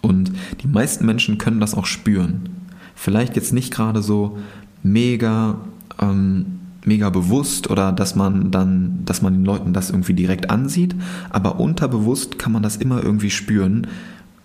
[0.01, 2.49] Und die meisten Menschen können das auch spüren.
[2.95, 4.39] Vielleicht jetzt nicht gerade so
[4.83, 5.57] mega,
[6.01, 10.95] ähm, mega bewusst oder dass man dann, dass man den Leuten das irgendwie direkt ansieht,
[11.31, 13.87] aber unterbewusst kann man das immer irgendwie spüren,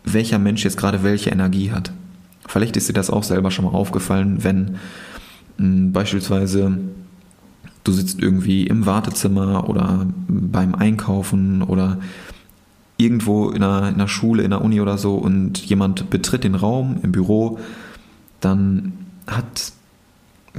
[0.04, 1.92] welcher Mensch jetzt gerade welche Energie hat.
[2.48, 4.70] Vielleicht ist dir das auch selber schon mal aufgefallen, wenn mh,
[5.58, 6.78] hm, beispielsweise
[7.84, 11.98] du sitzt irgendwie im Wartezimmer oder beim Einkaufen oder
[12.98, 16.56] irgendwo in einer, in einer Schule, in der Uni oder so und jemand betritt den
[16.56, 17.60] Raum im Büro,
[18.42, 18.94] dann
[19.28, 19.72] hat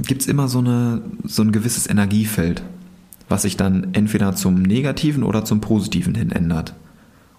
[0.07, 2.63] gibt es immer so, eine, so ein gewisses Energiefeld,
[3.27, 6.73] was sich dann entweder zum Negativen oder zum Positiven hin ändert.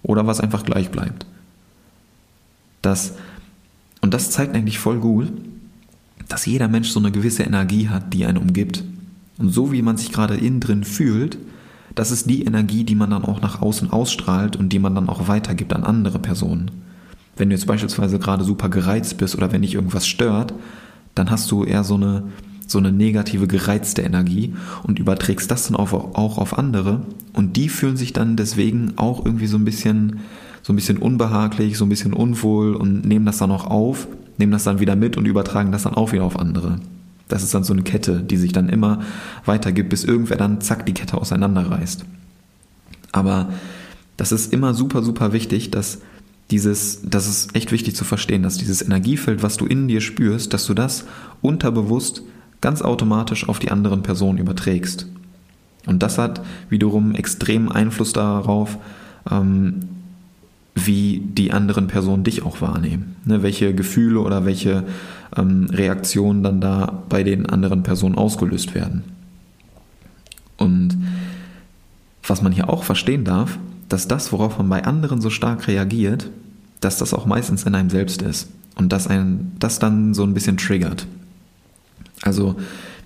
[0.02, 1.26] Oder was einfach gleich bleibt.
[2.80, 3.14] Das,
[4.00, 5.30] und das zeigt eigentlich voll gut,
[6.28, 8.82] dass jeder Mensch so eine gewisse Energie hat, die einen umgibt.
[9.36, 11.38] Und so wie man sich gerade innen drin fühlt,
[11.94, 15.08] das ist die Energie, die man dann auch nach außen ausstrahlt und die man dann
[15.08, 16.70] auch weitergibt an andere Personen.
[17.36, 20.54] Wenn du jetzt beispielsweise gerade super gereizt bist oder wenn dich irgendwas stört,
[21.14, 22.24] dann hast du eher so eine,
[22.70, 24.54] so eine negative, gereizte Energie
[24.84, 27.02] und überträgst das dann auch, auch auf andere
[27.32, 30.20] und die fühlen sich dann deswegen auch irgendwie so ein bisschen,
[30.62, 34.06] so ein bisschen unbehaglich, so ein bisschen unwohl und nehmen das dann auch auf,
[34.38, 36.78] nehmen das dann wieder mit und übertragen das dann auch wieder auf andere.
[37.26, 39.00] Das ist dann so eine Kette, die sich dann immer
[39.46, 42.04] weitergibt, bis irgendwer dann zack die Kette auseinanderreißt.
[43.10, 43.48] Aber
[44.16, 45.98] das ist immer super, super wichtig, dass
[46.52, 50.54] dieses, das ist echt wichtig zu verstehen, dass dieses Energiefeld, was du in dir spürst,
[50.54, 51.04] dass du das
[51.42, 52.22] unterbewusst
[52.60, 55.06] ganz automatisch auf die anderen Personen überträgst.
[55.86, 58.78] Und das hat wiederum extremen Einfluss darauf,
[59.30, 59.80] ähm,
[60.74, 63.16] wie die anderen Personen dich auch wahrnehmen.
[63.24, 64.84] Ne, welche Gefühle oder welche
[65.36, 69.04] ähm, Reaktionen dann da bei den anderen Personen ausgelöst werden.
[70.56, 70.96] Und
[72.22, 76.30] was man hier auch verstehen darf, dass das, worauf man bei anderen so stark reagiert,
[76.80, 78.48] dass das auch meistens in einem selbst ist.
[78.76, 81.06] Und dass ein, das dann so ein bisschen triggert.
[82.22, 82.56] Also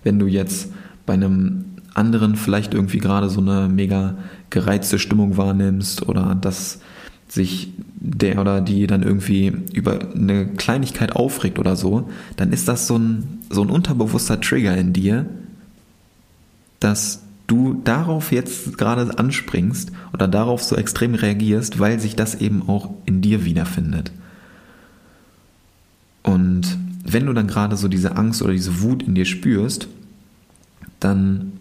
[0.02, 0.72] wenn du jetzt
[1.06, 4.16] bei einem anderen vielleicht irgendwie gerade so eine mega
[4.50, 6.80] gereizte Stimmung wahrnimmst oder dass
[7.28, 12.86] sich der oder die dann irgendwie über eine Kleinigkeit aufregt oder so, dann ist das
[12.86, 15.26] so ein, so ein unterbewusster Trigger in dir,
[16.80, 22.68] dass du darauf jetzt gerade anspringst oder darauf so extrem reagierst, weil sich das eben
[22.68, 24.12] auch in dir wiederfindet.
[26.22, 29.88] Und wenn du dann gerade so diese Angst oder diese Wut in dir spürst,
[31.00, 31.52] dann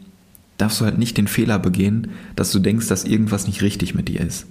[0.57, 4.07] darfst du halt nicht den Fehler begehen, dass du denkst, dass irgendwas nicht richtig mit
[4.07, 4.47] dir ist.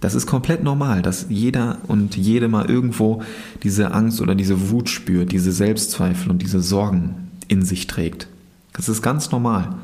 [0.00, 3.22] Das ist komplett normal, dass jeder und jede mal irgendwo
[3.62, 8.28] diese Angst oder diese Wut spürt, diese Selbstzweifel und diese Sorgen in sich trägt.
[8.72, 9.76] Das ist ganz normal.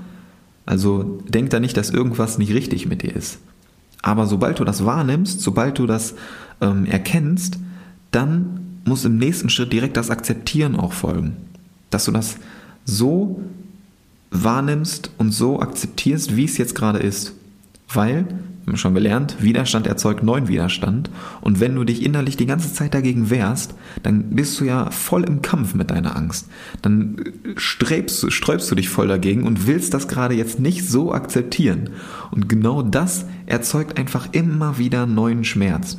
[0.66, 3.38] Also denk da nicht, dass irgendwas nicht richtig mit dir ist.
[4.02, 6.14] Aber sobald du das wahrnimmst, sobald du das
[6.60, 7.58] ähm, erkennst,
[8.10, 11.36] dann muss im nächsten Schritt direkt das Akzeptieren auch folgen.
[11.90, 12.36] Dass du das
[12.84, 13.40] so
[14.30, 17.34] wahrnimmst und so akzeptierst, wie es jetzt gerade ist.
[17.92, 18.26] Weil,
[18.64, 21.10] wir haben schon gelernt, Widerstand erzeugt neuen Widerstand.
[21.40, 25.24] Und wenn du dich innerlich die ganze Zeit dagegen wehrst, dann bist du ja voll
[25.24, 26.48] im Kampf mit deiner Angst.
[26.80, 27.16] Dann
[27.56, 31.90] strebst, sträubst du dich voll dagegen und willst das gerade jetzt nicht so akzeptieren.
[32.30, 35.98] Und genau das erzeugt einfach immer wieder neuen Schmerz.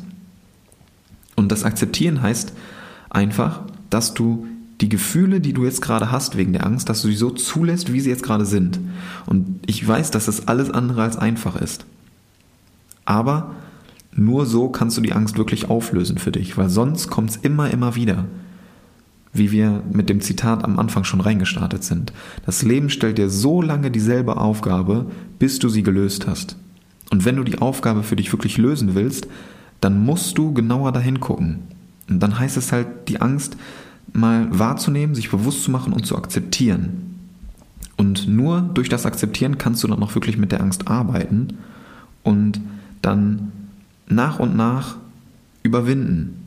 [1.35, 2.53] Und das Akzeptieren heißt
[3.11, 4.47] einfach, dass du
[4.81, 7.93] die Gefühle, die du jetzt gerade hast wegen der Angst, dass du sie so zulässt,
[7.93, 8.79] wie sie jetzt gerade sind.
[9.27, 11.85] Und ich weiß, dass das alles andere als einfach ist.
[13.05, 13.55] Aber
[14.13, 17.69] nur so kannst du die Angst wirklich auflösen für dich, weil sonst kommt es immer,
[17.69, 18.25] immer wieder.
[19.33, 22.11] Wie wir mit dem Zitat am Anfang schon reingestartet sind.
[22.45, 25.05] Das Leben stellt dir so lange dieselbe Aufgabe,
[25.39, 26.57] bis du sie gelöst hast.
[27.11, 29.27] Und wenn du die Aufgabe für dich wirklich lösen willst,
[29.79, 31.59] dann musst du genauer dahin gucken.
[32.11, 33.55] Und dann heißt es halt, die Angst
[34.11, 37.19] mal wahrzunehmen, sich bewusst zu machen und zu akzeptieren.
[37.95, 41.57] Und nur durch das Akzeptieren kannst du dann auch wirklich mit der Angst arbeiten
[42.23, 42.59] und
[43.01, 43.53] dann
[44.07, 44.97] nach und nach
[45.63, 46.37] überwinden.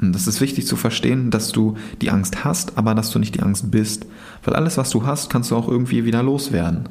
[0.00, 3.34] Und das ist wichtig zu verstehen, dass du die Angst hast, aber dass du nicht
[3.34, 4.06] die Angst bist.
[4.44, 6.88] Weil alles, was du hast, kannst du auch irgendwie wieder loswerden.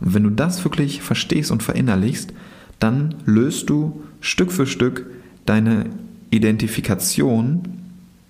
[0.00, 2.32] Und wenn du das wirklich verstehst und verinnerlichst,
[2.78, 5.06] dann löst du Stück für Stück
[5.44, 5.86] deine
[6.34, 7.62] Identifikation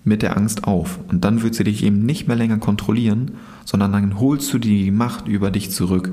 [0.03, 0.99] mit der Angst auf.
[1.07, 3.31] Und dann wird sie dich eben nicht mehr länger kontrollieren,
[3.65, 6.11] sondern dann holst du die Macht über dich zurück.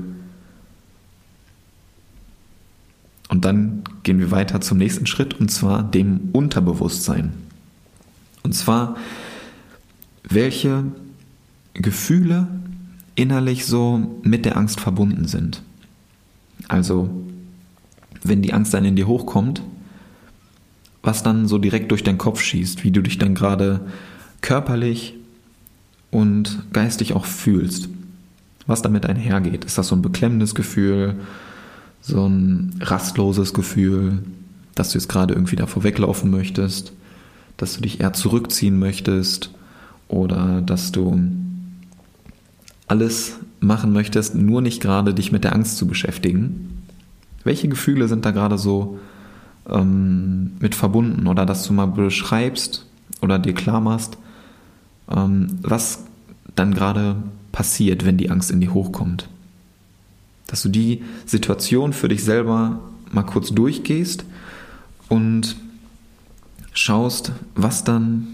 [3.29, 7.33] Und dann gehen wir weiter zum nächsten Schritt, und zwar dem Unterbewusstsein.
[8.43, 8.97] Und zwar,
[10.23, 10.83] welche
[11.73, 12.47] Gefühle
[13.15, 15.61] innerlich so mit der Angst verbunden sind.
[16.67, 17.09] Also,
[18.23, 19.61] wenn die Angst dann in dir hochkommt,
[21.03, 23.81] was dann so direkt durch deinen Kopf schießt, wie du dich dann gerade
[24.41, 25.13] körperlich
[26.09, 27.89] und geistig auch fühlst.
[28.65, 29.65] Was damit einhergeht.
[29.65, 31.15] Ist das so ein beklemmendes Gefühl,
[32.01, 34.19] so ein rastloses Gefühl,
[34.75, 36.93] dass du jetzt gerade irgendwie davor weglaufen möchtest,
[37.57, 39.51] dass du dich eher zurückziehen möchtest
[40.07, 41.19] oder dass du
[42.87, 46.83] alles machen möchtest, nur nicht gerade dich mit der Angst zu beschäftigen.
[47.43, 48.99] Welche Gefühle sind da gerade so
[49.69, 52.85] ähm, mit verbunden oder dass du mal beschreibst
[53.21, 54.17] oder dir klar machst,
[55.09, 56.03] ähm, was
[56.55, 57.15] dann gerade
[57.51, 59.29] passiert, wenn die Angst in dir hochkommt.
[60.47, 62.79] Dass du die Situation für dich selber
[63.11, 64.25] mal kurz durchgehst
[65.09, 65.55] und
[66.73, 68.27] schaust, was dann,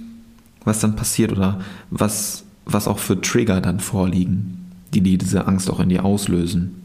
[0.64, 1.60] was dann passiert oder
[1.92, 6.82] was, was auch für Trigger dann vorliegen, die, die diese Angst auch in dir auslösen.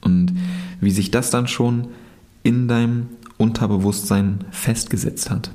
[0.00, 0.36] Und
[0.80, 1.88] wie sich das dann schon
[2.42, 5.50] in deinem Unterbewusstsein festgesetzt hat.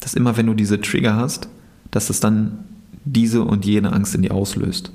[0.00, 1.48] Dass immer wenn du diese Trigger hast,
[1.90, 2.58] dass es dann
[3.04, 4.92] diese und jene Angst in dir auslöst.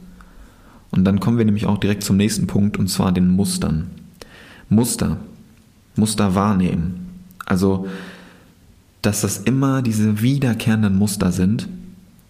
[0.92, 3.90] Und dann kommen wir nämlich auch direkt zum nächsten Punkt und zwar den Mustern.
[4.70, 5.18] Muster.
[5.96, 7.08] Muster wahrnehmen.
[7.46, 7.88] Also,
[9.02, 11.68] dass das immer diese wiederkehrenden Muster sind,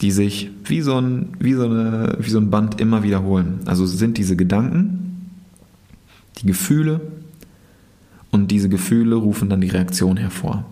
[0.01, 3.59] die sich wie so ein, wie so eine, wie so ein Band immer wiederholen.
[3.65, 5.29] Also sind diese Gedanken,
[6.39, 7.01] die Gefühle,
[8.33, 10.65] und diese Gefühle rufen dann die Reaktion hervor.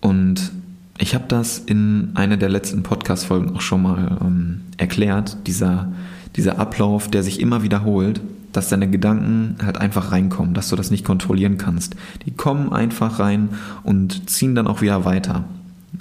[0.00, 0.52] Und
[0.98, 5.92] ich habe das in einer der letzten Podcast-Folgen auch schon mal ähm, erklärt, dieser,
[6.36, 8.20] dieser Ablauf, der sich immer wiederholt,
[8.52, 11.96] dass deine Gedanken halt einfach reinkommen, dass du das nicht kontrollieren kannst.
[12.24, 13.48] Die kommen einfach rein
[13.82, 15.42] und ziehen dann auch wieder weiter,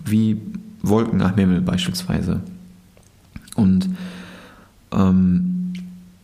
[0.05, 0.39] wie
[0.83, 2.41] Wolken am Himmel beispielsweise.
[3.55, 3.89] Und
[4.91, 5.54] ähm,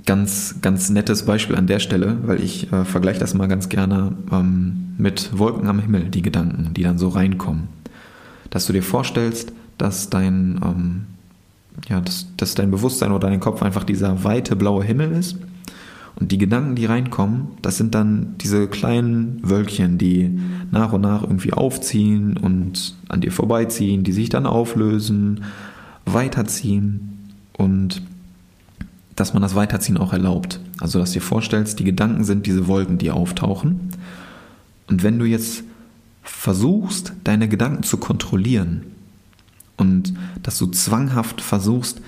[0.05, 4.13] ganz, ganz nettes Beispiel an der Stelle, weil ich äh, vergleiche das mal ganz gerne
[4.31, 7.67] ähm, mit Wolken am Himmel, die Gedanken, die dann so reinkommen.
[8.49, 11.05] Dass du dir vorstellst, dass dein, ähm,
[11.87, 15.37] ja, dass, dass dein Bewusstsein oder dein Kopf einfach dieser weite blaue Himmel ist.
[16.15, 21.23] Und die Gedanken, die reinkommen, das sind dann diese kleinen Wölkchen, die nach und nach
[21.23, 25.45] irgendwie aufziehen und an dir vorbeiziehen, die sich dann auflösen,
[26.05, 28.01] weiterziehen und
[29.15, 30.59] dass man das Weiterziehen auch erlaubt.
[30.79, 33.91] Also, dass du dir vorstellst, die Gedanken sind diese Wolken, die auftauchen.
[34.87, 35.63] Und wenn du jetzt
[36.23, 38.83] versuchst, deine Gedanken zu kontrollieren
[39.77, 42.01] und dass du zwanghaft versuchst,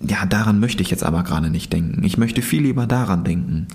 [0.00, 2.02] ja, daran möchte ich jetzt aber gerade nicht denken.
[2.04, 3.68] Ich möchte viel lieber daran denken.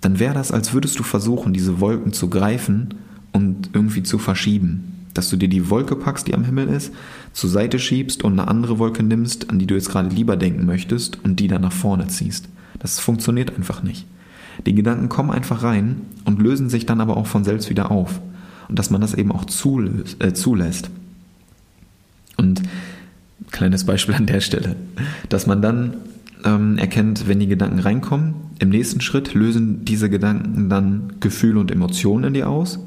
[0.00, 2.94] Dann wäre das, als würdest du versuchen, diese Wolken zu greifen
[3.32, 6.92] und irgendwie zu verschieben dass du dir die Wolke packst, die am Himmel ist,
[7.32, 10.66] zur Seite schiebst und eine andere Wolke nimmst, an die du jetzt gerade lieber denken
[10.66, 12.48] möchtest und die dann nach vorne ziehst.
[12.78, 14.06] Das funktioniert einfach nicht.
[14.66, 18.20] Die Gedanken kommen einfach rein und lösen sich dann aber auch von selbst wieder auf.
[18.68, 20.90] Und dass man das eben auch zulöst, äh, zulässt.
[22.36, 22.62] Und
[23.50, 24.76] kleines Beispiel an der Stelle,
[25.28, 25.94] dass man dann
[26.44, 31.70] ähm, erkennt, wenn die Gedanken reinkommen, im nächsten Schritt lösen diese Gedanken dann Gefühle und
[31.70, 32.78] Emotionen in dir aus,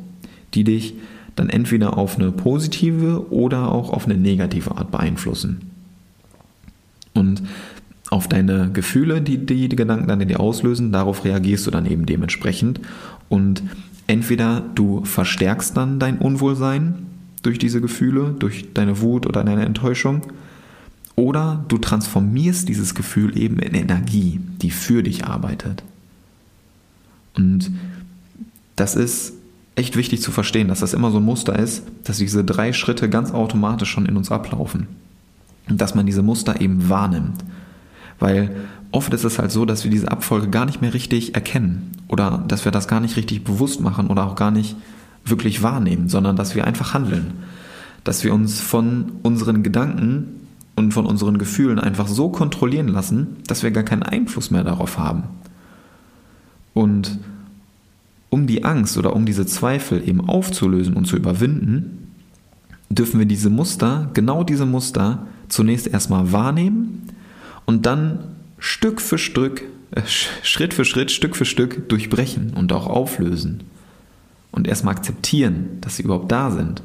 [0.54, 0.96] die dich
[1.38, 5.72] dann entweder auf eine positive oder auch auf eine negative Art beeinflussen.
[7.14, 7.44] Und
[8.10, 12.06] auf deine Gefühle, die, die Gedanken dann in dir auslösen, darauf reagierst du dann eben
[12.06, 12.82] dementsprechend.
[13.30, 13.64] Und
[14.08, 17.06] entweder du verstärkst dann dein Unwohlsein
[17.44, 20.22] durch diese Gefühle, durch deine Wut oder deine Enttäuschung,
[21.16, 25.84] oder du transformierst dieses Gefühl eben in Energie, die für dich arbeitet.
[27.36, 27.72] Und
[28.76, 29.34] das ist
[29.78, 33.10] echt wichtig zu verstehen, dass das immer so ein Muster ist, dass diese drei Schritte
[33.10, 34.88] ganz automatisch schon in uns ablaufen.
[35.70, 37.44] Und dass man diese Muster eben wahrnimmt.
[38.20, 38.56] Weil
[38.92, 42.44] oft ist es halt so, dass wir diese Abfolge gar nicht mehr richtig erkennen oder
[42.48, 44.76] dass wir das gar nicht richtig bewusst machen oder auch gar nicht
[45.26, 47.34] wirklich wahrnehmen, sondern dass wir einfach handeln.
[48.04, 53.62] Dass wir uns von unseren Gedanken und von unseren Gefühlen einfach so kontrollieren lassen, dass
[53.62, 55.24] wir gar keinen Einfluss mehr darauf haben.
[56.74, 57.20] Und
[58.30, 62.14] um die Angst oder um diese Zweifel eben aufzulösen und zu überwinden,
[62.90, 67.10] dürfen wir diese Muster, genau diese Muster, zunächst erstmal wahrnehmen
[67.66, 68.20] und dann
[68.60, 73.62] Stück für Stück, äh, Schritt für Schritt, Stück für Stück durchbrechen und auch auflösen.
[74.52, 76.82] Und erstmal akzeptieren, dass sie überhaupt da sind.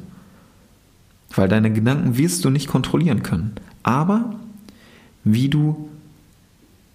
[1.34, 3.52] Weil deine Gedanken wirst du nicht kontrollieren können.
[3.82, 4.34] Aber
[5.24, 5.88] wie du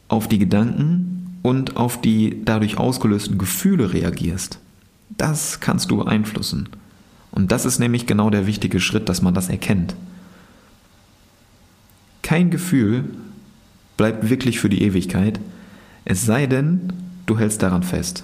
[0.07, 4.60] auf die Gedanken und auf die dadurch ausgelösten Gefühle reagierst,
[5.10, 6.69] das kannst du beeinflussen.
[7.32, 9.95] Und das ist nämlich genau der wichtige Schritt, dass man das erkennt.
[12.21, 13.06] Kein Gefühl
[13.95, 15.39] bleibt wirklich für die Ewigkeit,
[16.06, 16.93] es sei denn,
[17.26, 18.23] du hältst daran fest.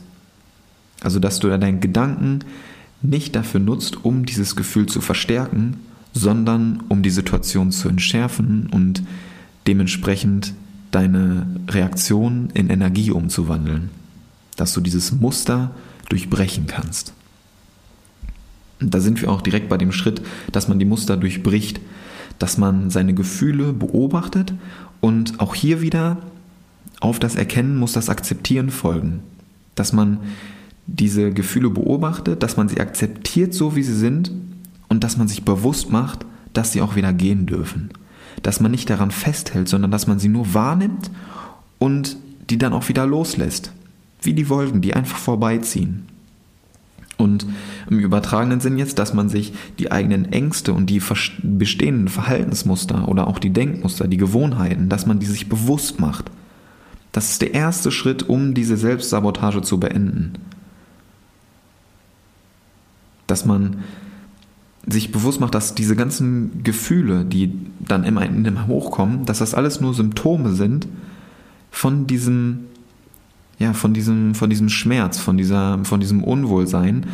[1.02, 2.40] Also, dass du deinen Gedanken
[3.02, 5.78] nicht dafür nutzt, um dieses Gefühl zu verstärken,
[6.14, 9.04] sondern um die Situation zu entschärfen und
[9.68, 10.54] dementsprechend
[10.94, 13.90] deine Reaktion in Energie umzuwandeln.
[14.56, 15.72] Dass du dieses Muster
[16.10, 17.14] durchbrechen kannst.
[18.80, 21.80] Und da sind wir auch direkt bei dem Schritt, dass man die Muster durchbricht,
[22.38, 24.54] dass man seine Gefühle beobachtet
[25.02, 26.18] und auch hier wieder
[27.00, 29.22] auf das Erkennen muss das Akzeptieren folgen.
[29.76, 30.20] Dass man
[30.86, 34.32] diese Gefühle beobachtet, dass man sie akzeptiert, so wie sie sind
[34.90, 37.90] und dass man sich bewusst macht, dass sie auch wieder gehen dürfen.
[38.44, 41.10] Dass man nicht daran festhält, sondern dass man sie nur wahrnimmt
[41.80, 42.18] und
[42.50, 43.72] die dann auch wieder loslässt.
[44.22, 46.06] Wie die Wolken, die einfach vorbeiziehen.
[47.18, 47.46] Und
[47.90, 51.02] im übertragenen Sinn jetzt, dass man sich die eigenen Ängste und die
[51.42, 56.30] bestehenden Verhaltensmuster oder auch die Denkmuster, die Gewohnheiten, dass man die sich bewusst macht.
[57.12, 60.34] Das ist der erste Schritt, um diese Selbstsabotage zu beenden.
[63.28, 63.84] Dass man
[64.88, 69.54] sich bewusst macht, dass diese ganzen Gefühle, die dann immer in dem hochkommen, dass das
[69.54, 70.88] alles nur Symptome sind
[71.72, 72.66] von diesem,
[73.60, 77.06] ja, von diesem, von diesem Schmerz, von dieser, von diesem Unwohlsein,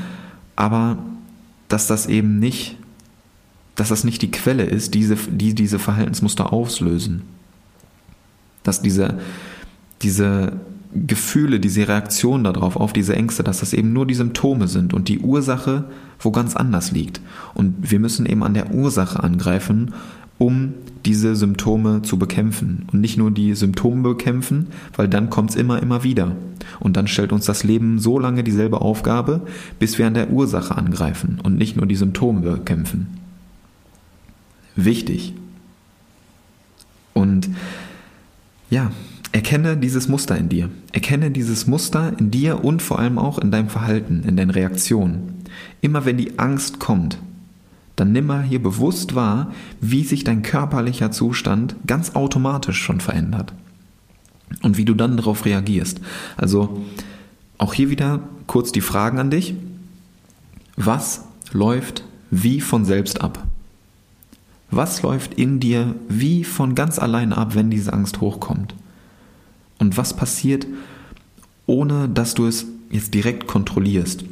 [0.55, 0.97] aber
[1.67, 2.75] dass das eben nicht,
[3.75, 7.21] dass das nicht die Quelle ist, diese, die diese Verhaltensmuster auslösen.
[8.63, 9.19] Dass diese,
[10.01, 10.60] diese
[10.93, 15.08] Gefühle, diese Reaktion darauf, auf diese Ängste, dass das eben nur die Symptome sind und
[15.08, 15.86] die Ursache
[16.19, 17.21] wo ganz anders liegt.
[17.54, 19.93] Und wir müssen eben an der Ursache angreifen,
[20.38, 20.73] um
[21.06, 22.86] diese Symptome zu bekämpfen.
[22.91, 26.36] Und nicht nur die Symptome bekämpfen, weil dann kommt es immer, immer wieder.
[26.80, 29.41] Und dann stellt uns das Leben so lange dieselbe Aufgabe,
[29.80, 33.08] bis wir an der Ursache angreifen und nicht nur die Symptome bekämpfen.
[34.75, 35.34] Wichtig.
[37.13, 37.49] Und
[38.69, 38.91] ja,
[39.31, 40.69] Erkenne dieses Muster in dir.
[40.91, 45.43] Erkenne dieses Muster in dir und vor allem auch in deinem Verhalten, in deinen Reaktionen.
[45.81, 47.19] Immer wenn die Angst kommt,
[47.95, 53.53] dann nimm mal hier bewusst wahr, wie sich dein körperlicher Zustand ganz automatisch schon verändert.
[54.63, 56.01] Und wie du dann darauf reagierst.
[56.35, 56.81] Also
[57.59, 59.53] auch hier wieder kurz die Fragen an dich.
[60.75, 63.43] Was läuft wie von selbst ab?
[64.71, 68.73] Was läuft in dir wie von ganz allein ab, wenn diese Angst hochkommt?
[69.79, 70.67] Und was passiert,
[71.65, 74.25] ohne dass du es jetzt direkt kontrollierst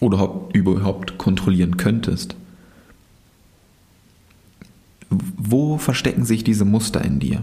[0.00, 2.36] oder überhaupt kontrollieren könntest?
[5.10, 7.42] Wo verstecken sich diese Muster in dir?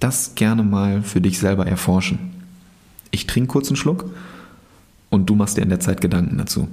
[0.00, 2.18] Das gerne mal für dich selber erforschen.
[3.10, 4.10] Ich trinke kurz einen Schluck
[5.10, 6.68] und du machst dir in der Zeit Gedanken dazu.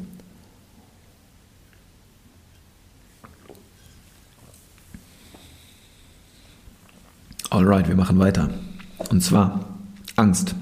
[7.49, 8.49] Alright, wir machen weiter.
[8.97, 9.65] Und zwar
[10.15, 10.55] Angst.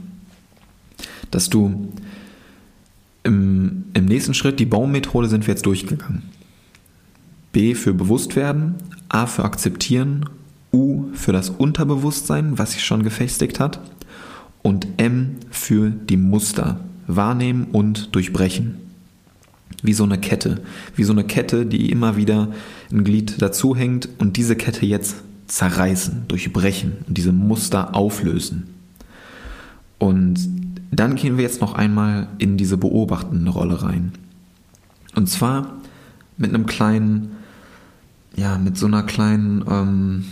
[1.31, 1.91] Dass du
[3.23, 6.23] im, im nächsten Schritt, die Baummethode sind wir jetzt durchgegangen.
[7.51, 8.75] B für Bewusstwerden,
[9.09, 10.29] A für Akzeptieren,
[10.73, 13.79] U für das Unterbewusstsein, was sich schon gefestigt hat
[14.63, 18.79] und M für die Muster, wahrnehmen und durchbrechen.
[19.83, 20.61] Wie so eine Kette,
[20.95, 22.49] wie so eine Kette, die immer wieder
[22.91, 28.67] ein Glied dazu hängt und diese Kette jetzt zerreißen, durchbrechen und diese Muster auflösen.
[29.99, 30.39] Und
[30.91, 34.11] dann gehen wir jetzt noch einmal in diese beobachtende Rolle rein.
[35.15, 35.73] Und zwar
[36.37, 37.31] mit einem kleinen,
[38.35, 40.25] ja, mit so einer kleinen ähm,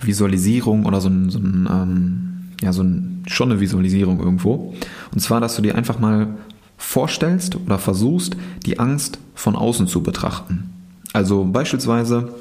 [0.00, 4.74] Visualisierung oder so ein, so ein ähm, ja, so ein, schon eine Visualisierung irgendwo.
[5.12, 6.28] Und zwar, dass du dir einfach mal
[6.76, 8.36] vorstellst oder versuchst,
[8.66, 10.70] die Angst von außen zu betrachten.
[11.12, 12.32] Also beispielsweise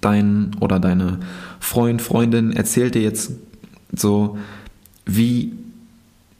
[0.00, 1.18] dein oder deine
[1.58, 3.32] Freund, Freundin erzählt dir jetzt
[3.94, 4.38] so,
[5.04, 5.52] wie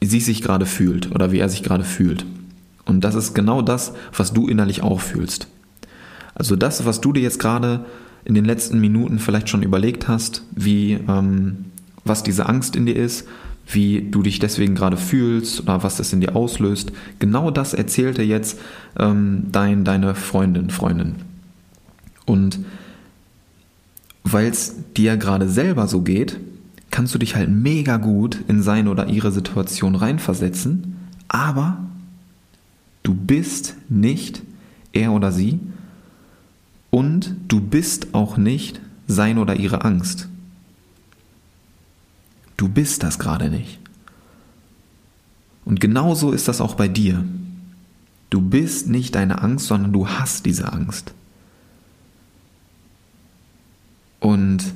[0.01, 2.25] sie sich gerade fühlt oder wie er sich gerade fühlt.
[2.85, 5.47] Und das ist genau das, was du innerlich auch fühlst.
[6.33, 7.85] Also das, was du dir jetzt gerade
[8.25, 11.65] in den letzten Minuten vielleicht schon überlegt hast, wie, ähm,
[12.03, 13.27] was diese Angst in dir ist,
[13.67, 16.91] wie du dich deswegen gerade fühlst oder was das in dir auslöst.
[17.19, 18.59] Genau das erzählte jetzt
[18.99, 21.15] ähm, dein, deine Freundin, Freundin.
[22.25, 22.59] Und
[24.23, 26.39] weil es dir gerade selber so geht,
[26.89, 30.97] kannst du dich halt mega gut in seine oder ihre Situation reinversetzen,
[31.27, 31.77] aber
[33.03, 34.43] du bist nicht
[34.93, 35.59] er oder sie
[36.89, 40.27] und du bist auch nicht sein oder ihre Angst.
[42.57, 43.79] Du bist das gerade nicht.
[45.65, 47.23] Und genauso ist das auch bei dir.
[48.29, 51.13] Du bist nicht deine Angst, sondern du hast diese Angst.
[54.21, 54.73] Und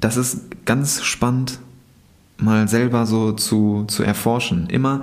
[0.00, 1.58] das ist ganz spannend,
[2.38, 4.68] mal selber so zu, zu erforschen.
[4.68, 5.02] Immer,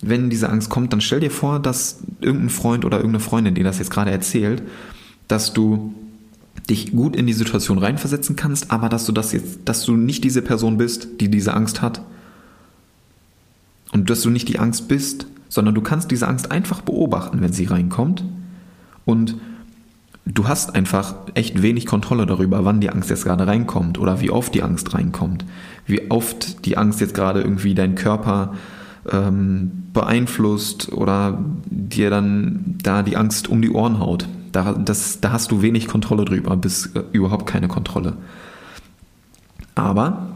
[0.00, 3.64] wenn diese Angst kommt, dann stell dir vor, dass irgendein Freund oder irgendeine Freundin dir
[3.64, 4.62] das jetzt gerade erzählt,
[5.28, 5.92] dass du
[6.70, 10.24] dich gut in die Situation reinversetzen kannst, aber dass du das jetzt, dass du nicht
[10.24, 12.02] diese Person bist, die diese Angst hat.
[13.92, 17.52] Und dass du nicht die Angst bist, sondern du kannst diese Angst einfach beobachten, wenn
[17.52, 18.24] sie reinkommt.
[19.04, 19.36] Und
[20.26, 24.30] du hast einfach echt wenig Kontrolle darüber, wann die Angst jetzt gerade reinkommt oder wie
[24.30, 25.44] oft die Angst reinkommt,
[25.86, 28.54] wie oft die Angst jetzt gerade irgendwie deinen Körper
[29.10, 34.28] ähm, beeinflusst oder dir dann da die Angst um die Ohren haut.
[34.50, 38.16] Da, das, da hast du wenig Kontrolle drüber, bis äh, überhaupt keine Kontrolle.
[39.76, 40.30] Aber,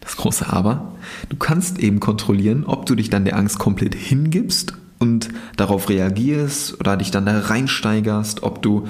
[0.00, 0.92] das große Aber,
[1.28, 6.78] du kannst eben kontrollieren, ob du dich dann der Angst komplett hingibst und darauf reagierst
[6.78, 8.86] oder dich dann da reinsteigerst, ob du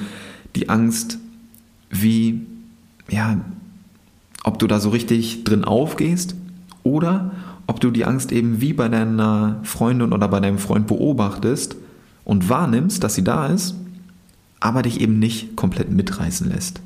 [0.56, 1.18] die Angst
[1.90, 2.46] wie,
[3.08, 3.38] ja,
[4.44, 6.34] ob du da so richtig drin aufgehst
[6.82, 7.32] oder
[7.66, 11.76] ob du die Angst eben wie bei deiner Freundin oder bei deinem Freund beobachtest
[12.24, 13.74] und wahrnimmst, dass sie da ist,
[14.60, 16.80] aber dich eben nicht komplett mitreißen lässt.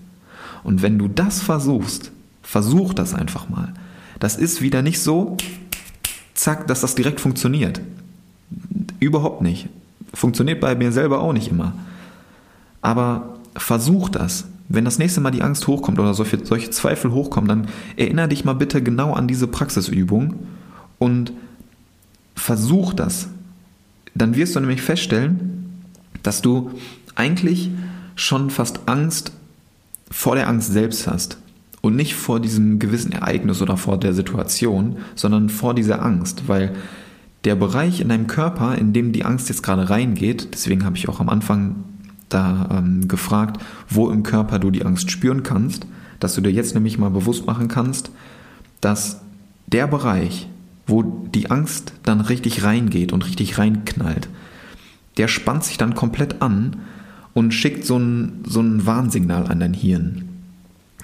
[0.62, 2.12] Und wenn du das versuchst,
[2.42, 3.72] versuch das einfach mal.
[4.20, 5.36] Das ist wieder nicht so,
[6.34, 7.80] zack, dass das direkt funktioniert.
[9.00, 9.68] Überhaupt nicht.
[10.14, 11.72] Funktioniert bei mir selber auch nicht immer.
[12.80, 14.46] Aber versuch das.
[14.68, 18.44] Wenn das nächste Mal die Angst hochkommt oder solche, solche Zweifel hochkommen, dann erinnere dich
[18.44, 20.34] mal bitte genau an diese Praxisübung
[20.98, 21.32] und
[22.34, 23.28] versuch das.
[24.14, 25.82] Dann wirst du nämlich feststellen,
[26.22, 26.72] dass du
[27.14, 27.70] eigentlich
[28.14, 29.32] schon fast Angst
[30.10, 31.38] vor der Angst selbst hast.
[31.80, 36.74] Und nicht vor diesem gewissen Ereignis oder vor der Situation, sondern vor dieser Angst, weil
[37.44, 41.08] der Bereich in deinem Körper, in dem die Angst jetzt gerade reingeht, deswegen habe ich
[41.08, 41.84] auch am Anfang
[42.28, 45.86] da ähm, gefragt, wo im Körper du die Angst spüren kannst,
[46.20, 48.10] dass du dir jetzt nämlich mal bewusst machen kannst,
[48.80, 49.20] dass
[49.66, 50.48] der Bereich,
[50.86, 54.28] wo die Angst dann richtig reingeht und richtig reinknallt,
[55.16, 56.76] der spannt sich dann komplett an
[57.34, 60.24] und schickt so ein, so ein Warnsignal an dein Hirn.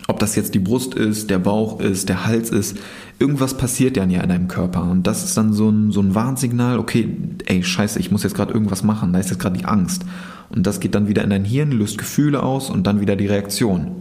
[0.06, 2.76] Ob das jetzt die Brust ist, der Bauch ist, der Hals ist,
[3.18, 4.82] irgendwas passiert ja in deinem Körper.
[4.82, 7.16] Und das ist dann so ein, so ein Warnsignal, okay,
[7.46, 10.04] ey, scheiße, ich muss jetzt gerade irgendwas machen, da ist jetzt gerade die Angst.
[10.50, 13.26] Und das geht dann wieder in dein Hirn, löst Gefühle aus und dann wieder die
[13.26, 13.92] Reaktion.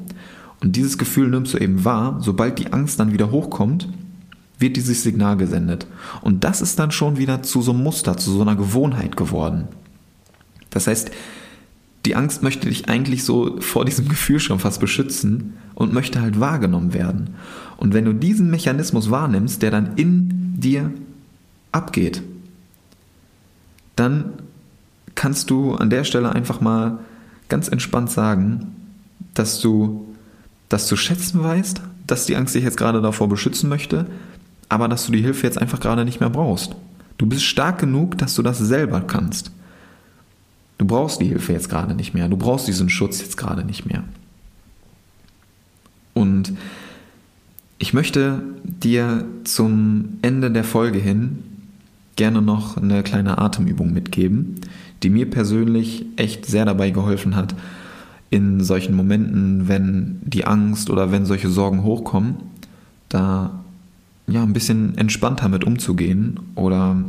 [0.61, 3.89] Und dieses Gefühl nimmst du eben wahr, sobald die Angst dann wieder hochkommt,
[4.59, 5.87] wird dieses Signal gesendet.
[6.21, 9.67] Und das ist dann schon wieder zu so einem Muster, zu so einer Gewohnheit geworden.
[10.69, 11.11] Das heißt,
[12.05, 16.39] die Angst möchte dich eigentlich so vor diesem Gefühl schon fast beschützen und möchte halt
[16.39, 17.35] wahrgenommen werden.
[17.77, 20.91] Und wenn du diesen Mechanismus wahrnimmst, der dann in dir
[21.71, 22.21] abgeht,
[23.95, 24.33] dann
[25.15, 26.99] kannst du an der Stelle einfach mal
[27.49, 28.75] ganz entspannt sagen,
[29.33, 30.07] dass du
[30.69, 34.05] das zu schätzen weißt, dass die Angst dich jetzt gerade davor beschützen möchte,
[34.69, 36.75] aber dass du die Hilfe jetzt einfach gerade nicht mehr brauchst.
[37.17, 39.51] Du bist stark genug, dass du das selber kannst.
[40.77, 42.27] Du brauchst die Hilfe jetzt gerade nicht mehr.
[42.27, 44.03] Du brauchst diesen Schutz jetzt gerade nicht mehr.
[46.13, 46.53] Und
[47.77, 51.43] ich möchte dir zum Ende der Folge hin
[52.15, 54.61] gerne noch eine kleine Atemübung mitgeben,
[55.03, 57.55] die mir persönlich echt sehr dabei geholfen hat,
[58.29, 62.35] in solchen Momenten, wenn die Angst oder wenn solche Sorgen hochkommen,
[63.09, 63.63] da
[64.25, 67.03] ja ein bisschen entspannter mit umzugehen oder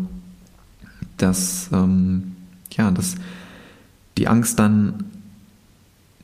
[1.16, 2.32] dass ähm,
[2.72, 3.14] ja dass
[4.18, 5.04] die Angst dann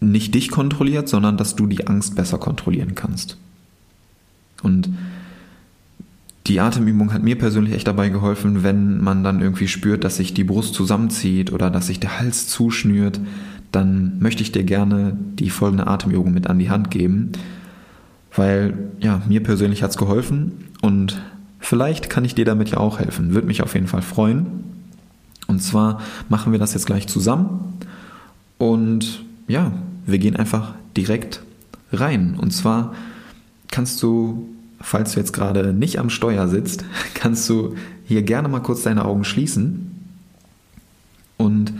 [0.01, 3.37] nicht dich kontrolliert, sondern dass du die Angst besser kontrollieren kannst.
[4.62, 4.91] Und
[6.47, 10.34] die Atemübung hat mir persönlich echt dabei geholfen, wenn man dann irgendwie spürt, dass sich
[10.34, 13.20] die Brust zusammenzieht oder dass sich der Hals zuschnürt,
[13.72, 17.32] dann möchte ich dir gerne die folgende Atemübung mit an die Hand geben,
[18.34, 21.20] weil ja, mir persönlich hat es geholfen und
[21.59, 23.34] vielleicht kann ich dir damit ja auch helfen.
[23.34, 24.47] Würde mich auf jeden Fall freuen.
[25.47, 27.74] Und zwar machen wir das jetzt gleich zusammen
[28.59, 29.72] und ja,
[30.07, 31.43] wir gehen einfach direkt
[31.93, 32.36] rein.
[32.38, 32.95] Und zwar
[33.68, 34.49] kannst du,
[34.81, 39.05] falls du jetzt gerade nicht am Steuer sitzt, kannst du hier gerne mal kurz deine
[39.05, 39.91] Augen schließen
[41.37, 41.72] und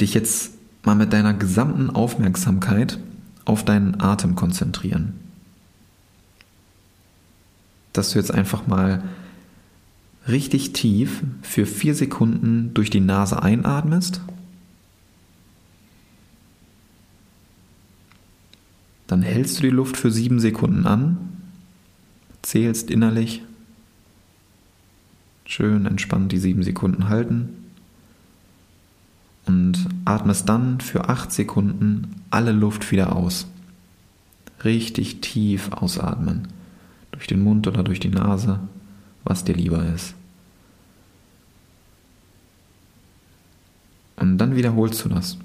[0.00, 2.98] dich jetzt mal mit deiner gesamten Aufmerksamkeit
[3.44, 5.14] auf deinen Atem konzentrieren.
[7.92, 9.02] Dass du jetzt einfach mal
[10.28, 14.20] richtig tief für vier Sekunden durch die Nase einatmest.
[19.06, 21.39] Dann hältst du die Luft für sieben Sekunden an,
[22.42, 23.42] zählst innerlich,
[25.44, 27.50] schön entspannt die sieben Sekunden halten
[29.46, 33.46] und atmest dann für acht Sekunden alle Luft wieder aus.
[34.64, 36.48] Richtig tief ausatmen,
[37.12, 38.60] durch den Mund oder durch die Nase
[39.24, 40.14] was dir lieber ist.
[44.16, 45.38] Und dann wiederholst du das.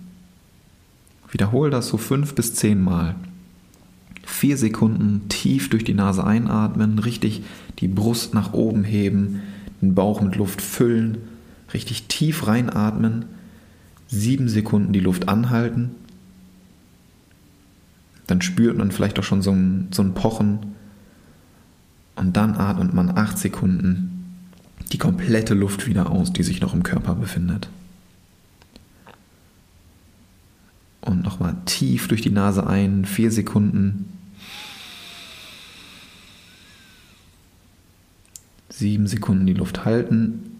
[1.31, 3.15] Wiederhol das so fünf bis zehn Mal.
[4.25, 7.43] Vier Sekunden tief durch die Nase einatmen, richtig
[7.79, 9.41] die Brust nach oben heben,
[9.81, 11.19] den Bauch mit Luft füllen,
[11.73, 13.25] richtig tief reinatmen,
[14.07, 15.91] sieben Sekunden die Luft anhalten.
[18.27, 20.59] Dann spürt man vielleicht auch schon so ein, so ein Pochen
[22.15, 24.11] und dann atmet man acht Sekunden
[24.91, 27.69] die komplette Luft wieder aus, die sich noch im Körper befindet.
[31.05, 34.11] Und nochmal tief durch die Nase ein, vier Sekunden.
[38.69, 40.51] Sieben Sekunden die Luft halten.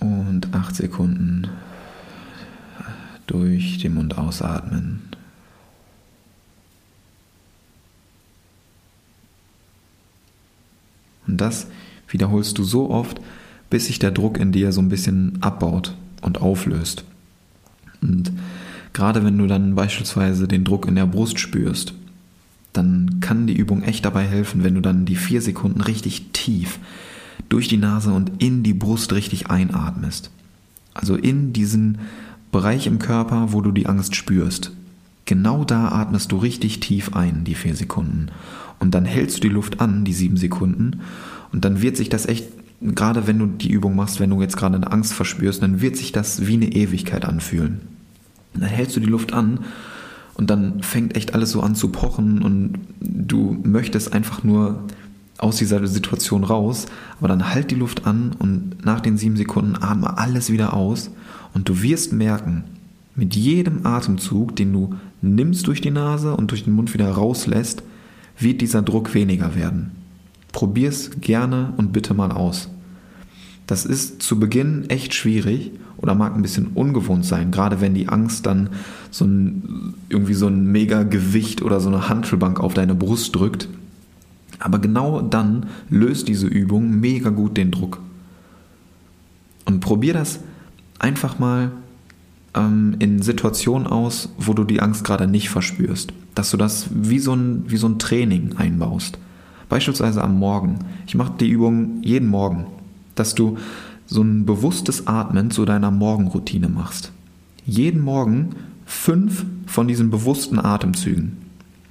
[0.00, 1.48] Und acht Sekunden
[3.26, 5.13] durch den Mund ausatmen.
[11.26, 11.66] Und das
[12.08, 13.20] wiederholst du so oft,
[13.70, 17.04] bis sich der Druck in dir so ein bisschen abbaut und auflöst.
[18.00, 18.32] Und
[18.92, 21.94] gerade wenn du dann beispielsweise den Druck in der Brust spürst,
[22.72, 26.78] dann kann die Übung echt dabei helfen, wenn du dann die vier Sekunden richtig tief
[27.48, 30.30] durch die Nase und in die Brust richtig einatmest.
[30.92, 31.98] Also in diesen
[32.52, 34.72] Bereich im Körper, wo du die Angst spürst.
[35.24, 38.28] Genau da atmest du richtig tief ein, die vier Sekunden.
[38.84, 41.00] Und dann hältst du die Luft an, die sieben Sekunden.
[41.52, 42.48] Und dann wird sich das echt,
[42.82, 45.96] gerade wenn du die Übung machst, wenn du jetzt gerade eine Angst verspürst, dann wird
[45.96, 47.80] sich das wie eine Ewigkeit anfühlen.
[48.52, 49.60] Und dann hältst du die Luft an
[50.34, 54.84] und dann fängt echt alles so an zu pochen und du möchtest einfach nur
[55.38, 56.84] aus dieser Situation raus,
[57.18, 61.10] aber dann halt die Luft an und nach den sieben Sekunden atme alles wieder aus
[61.54, 62.64] und du wirst merken,
[63.16, 67.82] mit jedem Atemzug, den du nimmst durch die Nase und durch den Mund wieder rauslässt,
[68.38, 69.92] wird dieser Druck weniger werden.
[70.52, 72.68] Probier's gerne und bitte mal aus.
[73.66, 78.08] Das ist zu Beginn echt schwierig oder mag ein bisschen ungewohnt sein, gerade wenn die
[78.08, 78.68] Angst dann
[79.10, 83.68] so ein, irgendwie so ein mega Gewicht oder so eine Handelbank auf deine Brust drückt.
[84.58, 88.00] Aber genau dann löst diese Übung mega gut den Druck.
[89.64, 90.40] Und probier das
[90.98, 91.72] einfach mal
[92.54, 96.12] ähm, in Situationen aus, wo du die Angst gerade nicht verspürst.
[96.34, 99.18] Dass du das wie so ein, wie so ein Training einbaust.
[99.68, 100.78] Beispielsweise am Morgen.
[101.06, 102.66] Ich mache die Übung jeden Morgen.
[103.14, 103.58] Dass du
[104.06, 107.12] so ein bewusstes Atmen zu deiner Morgenroutine machst.
[107.66, 108.50] Jeden Morgen
[108.84, 111.38] fünf von diesen bewussten Atemzügen.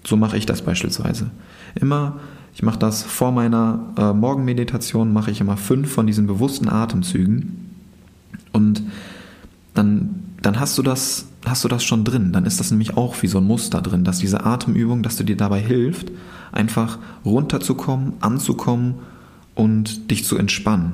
[0.04, 1.32] So mache ich das beispielsweise.
[1.76, 2.20] Immer,
[2.54, 7.72] ich mache das vor meiner äh, Morgenmeditation, mache ich immer fünf von diesen bewussten Atemzügen
[8.52, 8.84] und
[9.74, 12.34] dann, dann hast du das, hast du das schon drin.
[12.34, 15.24] Dann ist das nämlich auch wie so ein Muster drin, dass diese Atemübung, dass du
[15.24, 16.12] dir dabei hilft,
[16.52, 18.96] einfach runterzukommen, anzukommen
[19.56, 20.92] und dich zu entspannen.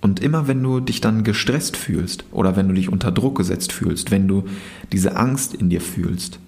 [0.00, 3.72] Und immer wenn du dich dann gestresst fühlst oder wenn du dich unter Druck gesetzt
[3.72, 4.44] fühlst, wenn du
[4.92, 6.38] diese Angst in dir fühlst,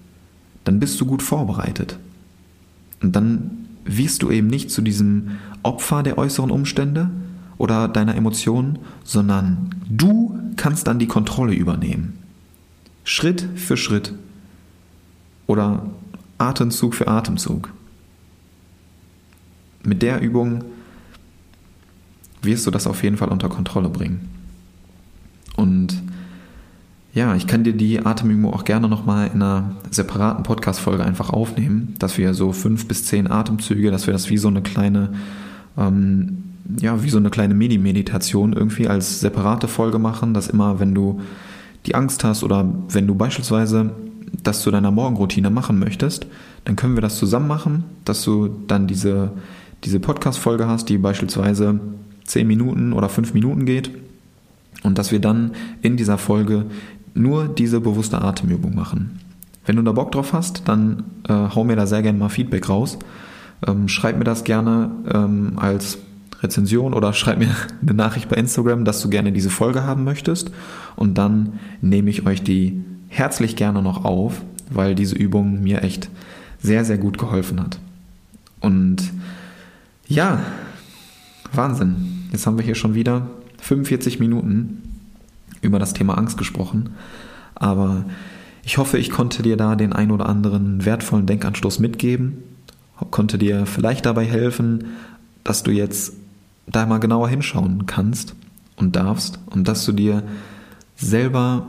[0.63, 1.97] dann bist du gut vorbereitet.
[3.01, 5.31] Und dann wirst du eben nicht zu diesem
[5.63, 7.09] Opfer der äußeren Umstände,
[7.57, 12.19] oder deiner Emotionen, sondern du kannst dann die Kontrolle übernehmen.
[13.03, 14.13] Schritt für Schritt
[15.47, 15.85] oder
[16.37, 17.71] Atemzug für Atemzug.
[19.83, 20.63] Mit der Übung
[22.41, 24.29] wirst du das auf jeden Fall unter Kontrolle bringen.
[25.55, 26.01] Und
[27.13, 31.95] ja, ich kann dir die Atemübung auch gerne nochmal in einer separaten Podcast-Folge einfach aufnehmen,
[31.97, 35.13] dass wir so fünf bis zehn Atemzüge, dass wir das wie so eine kleine
[35.77, 36.43] ähm,
[36.79, 41.21] ja, wie so eine kleine Mini-Meditation irgendwie als separate Folge machen, dass immer, wenn du
[41.85, 43.91] die Angst hast oder wenn du beispielsweise
[44.43, 46.27] das zu deiner Morgenroutine machen möchtest,
[46.65, 49.31] dann können wir das zusammen machen, dass du dann diese,
[49.83, 51.79] diese Podcast-Folge hast, die beispielsweise
[52.25, 53.91] 10 Minuten oder 5 Minuten geht
[54.83, 55.51] Und dass wir dann
[55.81, 56.65] in dieser Folge
[57.13, 59.19] nur diese bewusste Atemübung machen.
[59.65, 62.69] Wenn du da Bock drauf hast, dann äh, hau mir da sehr gerne mal Feedback
[62.69, 62.99] raus.
[63.65, 65.97] Ähm, schreib mir das gerne ähm, als
[66.41, 70.51] Rezension oder schreib mir eine Nachricht bei Instagram, dass du gerne diese Folge haben möchtest.
[70.95, 76.09] Und dann nehme ich euch die herzlich gerne noch auf, weil diese Übung mir echt
[76.59, 77.79] sehr, sehr gut geholfen hat.
[78.59, 79.11] Und
[80.07, 80.41] ja,
[81.53, 82.27] Wahnsinn.
[82.31, 83.29] Jetzt haben wir hier schon wieder
[83.61, 84.83] 45 Minuten
[85.61, 86.91] über das Thema Angst gesprochen.
[87.55, 88.05] Aber
[88.63, 92.43] ich hoffe, ich konnte dir da den ein oder anderen wertvollen Denkanstoß mitgeben,
[93.11, 94.85] konnte dir vielleicht dabei helfen,
[95.43, 96.13] dass du jetzt
[96.67, 98.35] da mal genauer hinschauen kannst
[98.75, 100.23] und darfst und dass du dir
[100.95, 101.67] selber,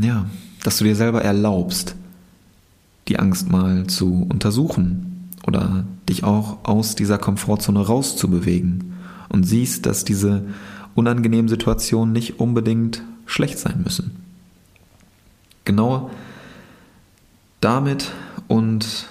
[0.00, 0.26] ja,
[0.62, 1.94] dass du dir selber erlaubst,
[3.08, 8.94] die Angst mal zu untersuchen oder dich auch aus dieser Komfortzone rauszubewegen
[9.28, 10.44] und siehst, dass diese
[10.94, 14.16] unangenehmen Situationen nicht unbedingt schlecht sein müssen.
[15.64, 16.10] Genau
[17.60, 18.10] damit
[18.48, 19.06] und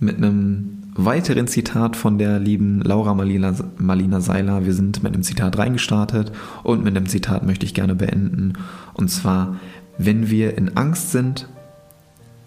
[0.00, 4.64] mit einem weiteren Zitat von der lieben Laura Malina, Malina Seiler.
[4.64, 6.32] Wir sind mit einem Zitat reingestartet
[6.62, 8.54] und mit einem Zitat möchte ich gerne beenden.
[8.94, 9.56] Und zwar,
[9.98, 11.48] wenn wir in Angst sind,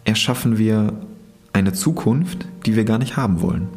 [0.06, 0.94] erschaffen wir
[1.52, 3.68] eine Zukunft, die wir gar nicht haben wollen.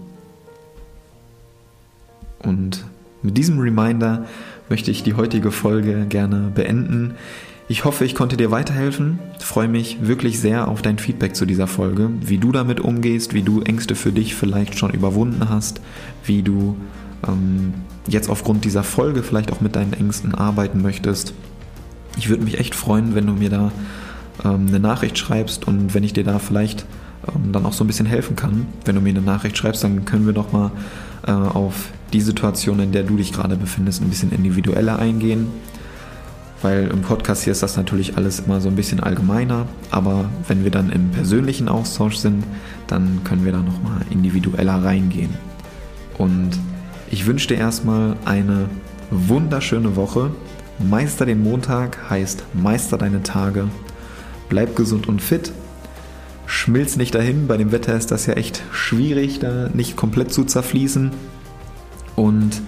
[2.43, 2.85] Und
[3.23, 4.27] mit diesem Reminder
[4.69, 7.15] möchte ich die heutige Folge gerne beenden.
[7.71, 9.21] Ich hoffe, ich konnte dir weiterhelfen.
[9.39, 13.33] Ich freue mich wirklich sehr auf dein Feedback zu dieser Folge, wie du damit umgehst,
[13.33, 15.81] wie du Ängste für dich vielleicht schon überwunden hast,
[16.25, 16.75] wie du
[17.29, 17.75] ähm,
[18.09, 21.33] jetzt aufgrund dieser Folge vielleicht auch mit deinen Ängsten arbeiten möchtest.
[22.19, 23.71] Ich würde mich echt freuen, wenn du mir da
[24.45, 26.85] ähm, eine Nachricht schreibst und wenn ich dir da vielleicht
[27.29, 28.67] ähm, dann auch so ein bisschen helfen kann.
[28.85, 30.73] Wenn du mir eine Nachricht schreibst, dann können wir doch mal
[31.25, 35.47] äh, auf die Situation, in der du dich gerade befindest, ein bisschen individueller eingehen.
[36.63, 40.63] Weil im Podcast hier ist das natürlich alles immer so ein bisschen allgemeiner, aber wenn
[40.63, 42.45] wir dann im persönlichen Austausch sind,
[42.87, 45.31] dann können wir da nochmal individueller reingehen.
[46.19, 46.51] Und
[47.11, 48.69] ich wünsche dir erstmal eine
[49.11, 50.31] wunderschöne Woche.
[50.79, 53.69] Meister den Montag heißt Meister deine Tage.
[54.51, 55.53] Bleib gesund und fit.
[56.45, 57.47] Schmilz nicht dahin.
[57.47, 61.11] Bei dem Wetter ist das ja echt schwierig, da nicht komplett zu zerfließen.
[62.17, 62.61] Und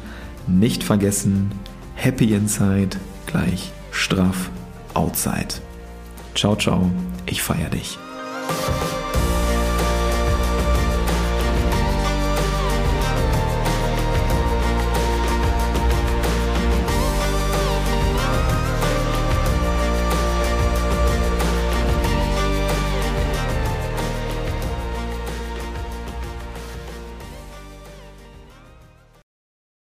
[0.46, 1.50] nicht vergessen,
[1.94, 4.50] Happy Inside gleich straff
[4.94, 5.54] Outside.
[6.34, 6.90] Ciao, ciao,
[7.26, 7.98] ich feier dich.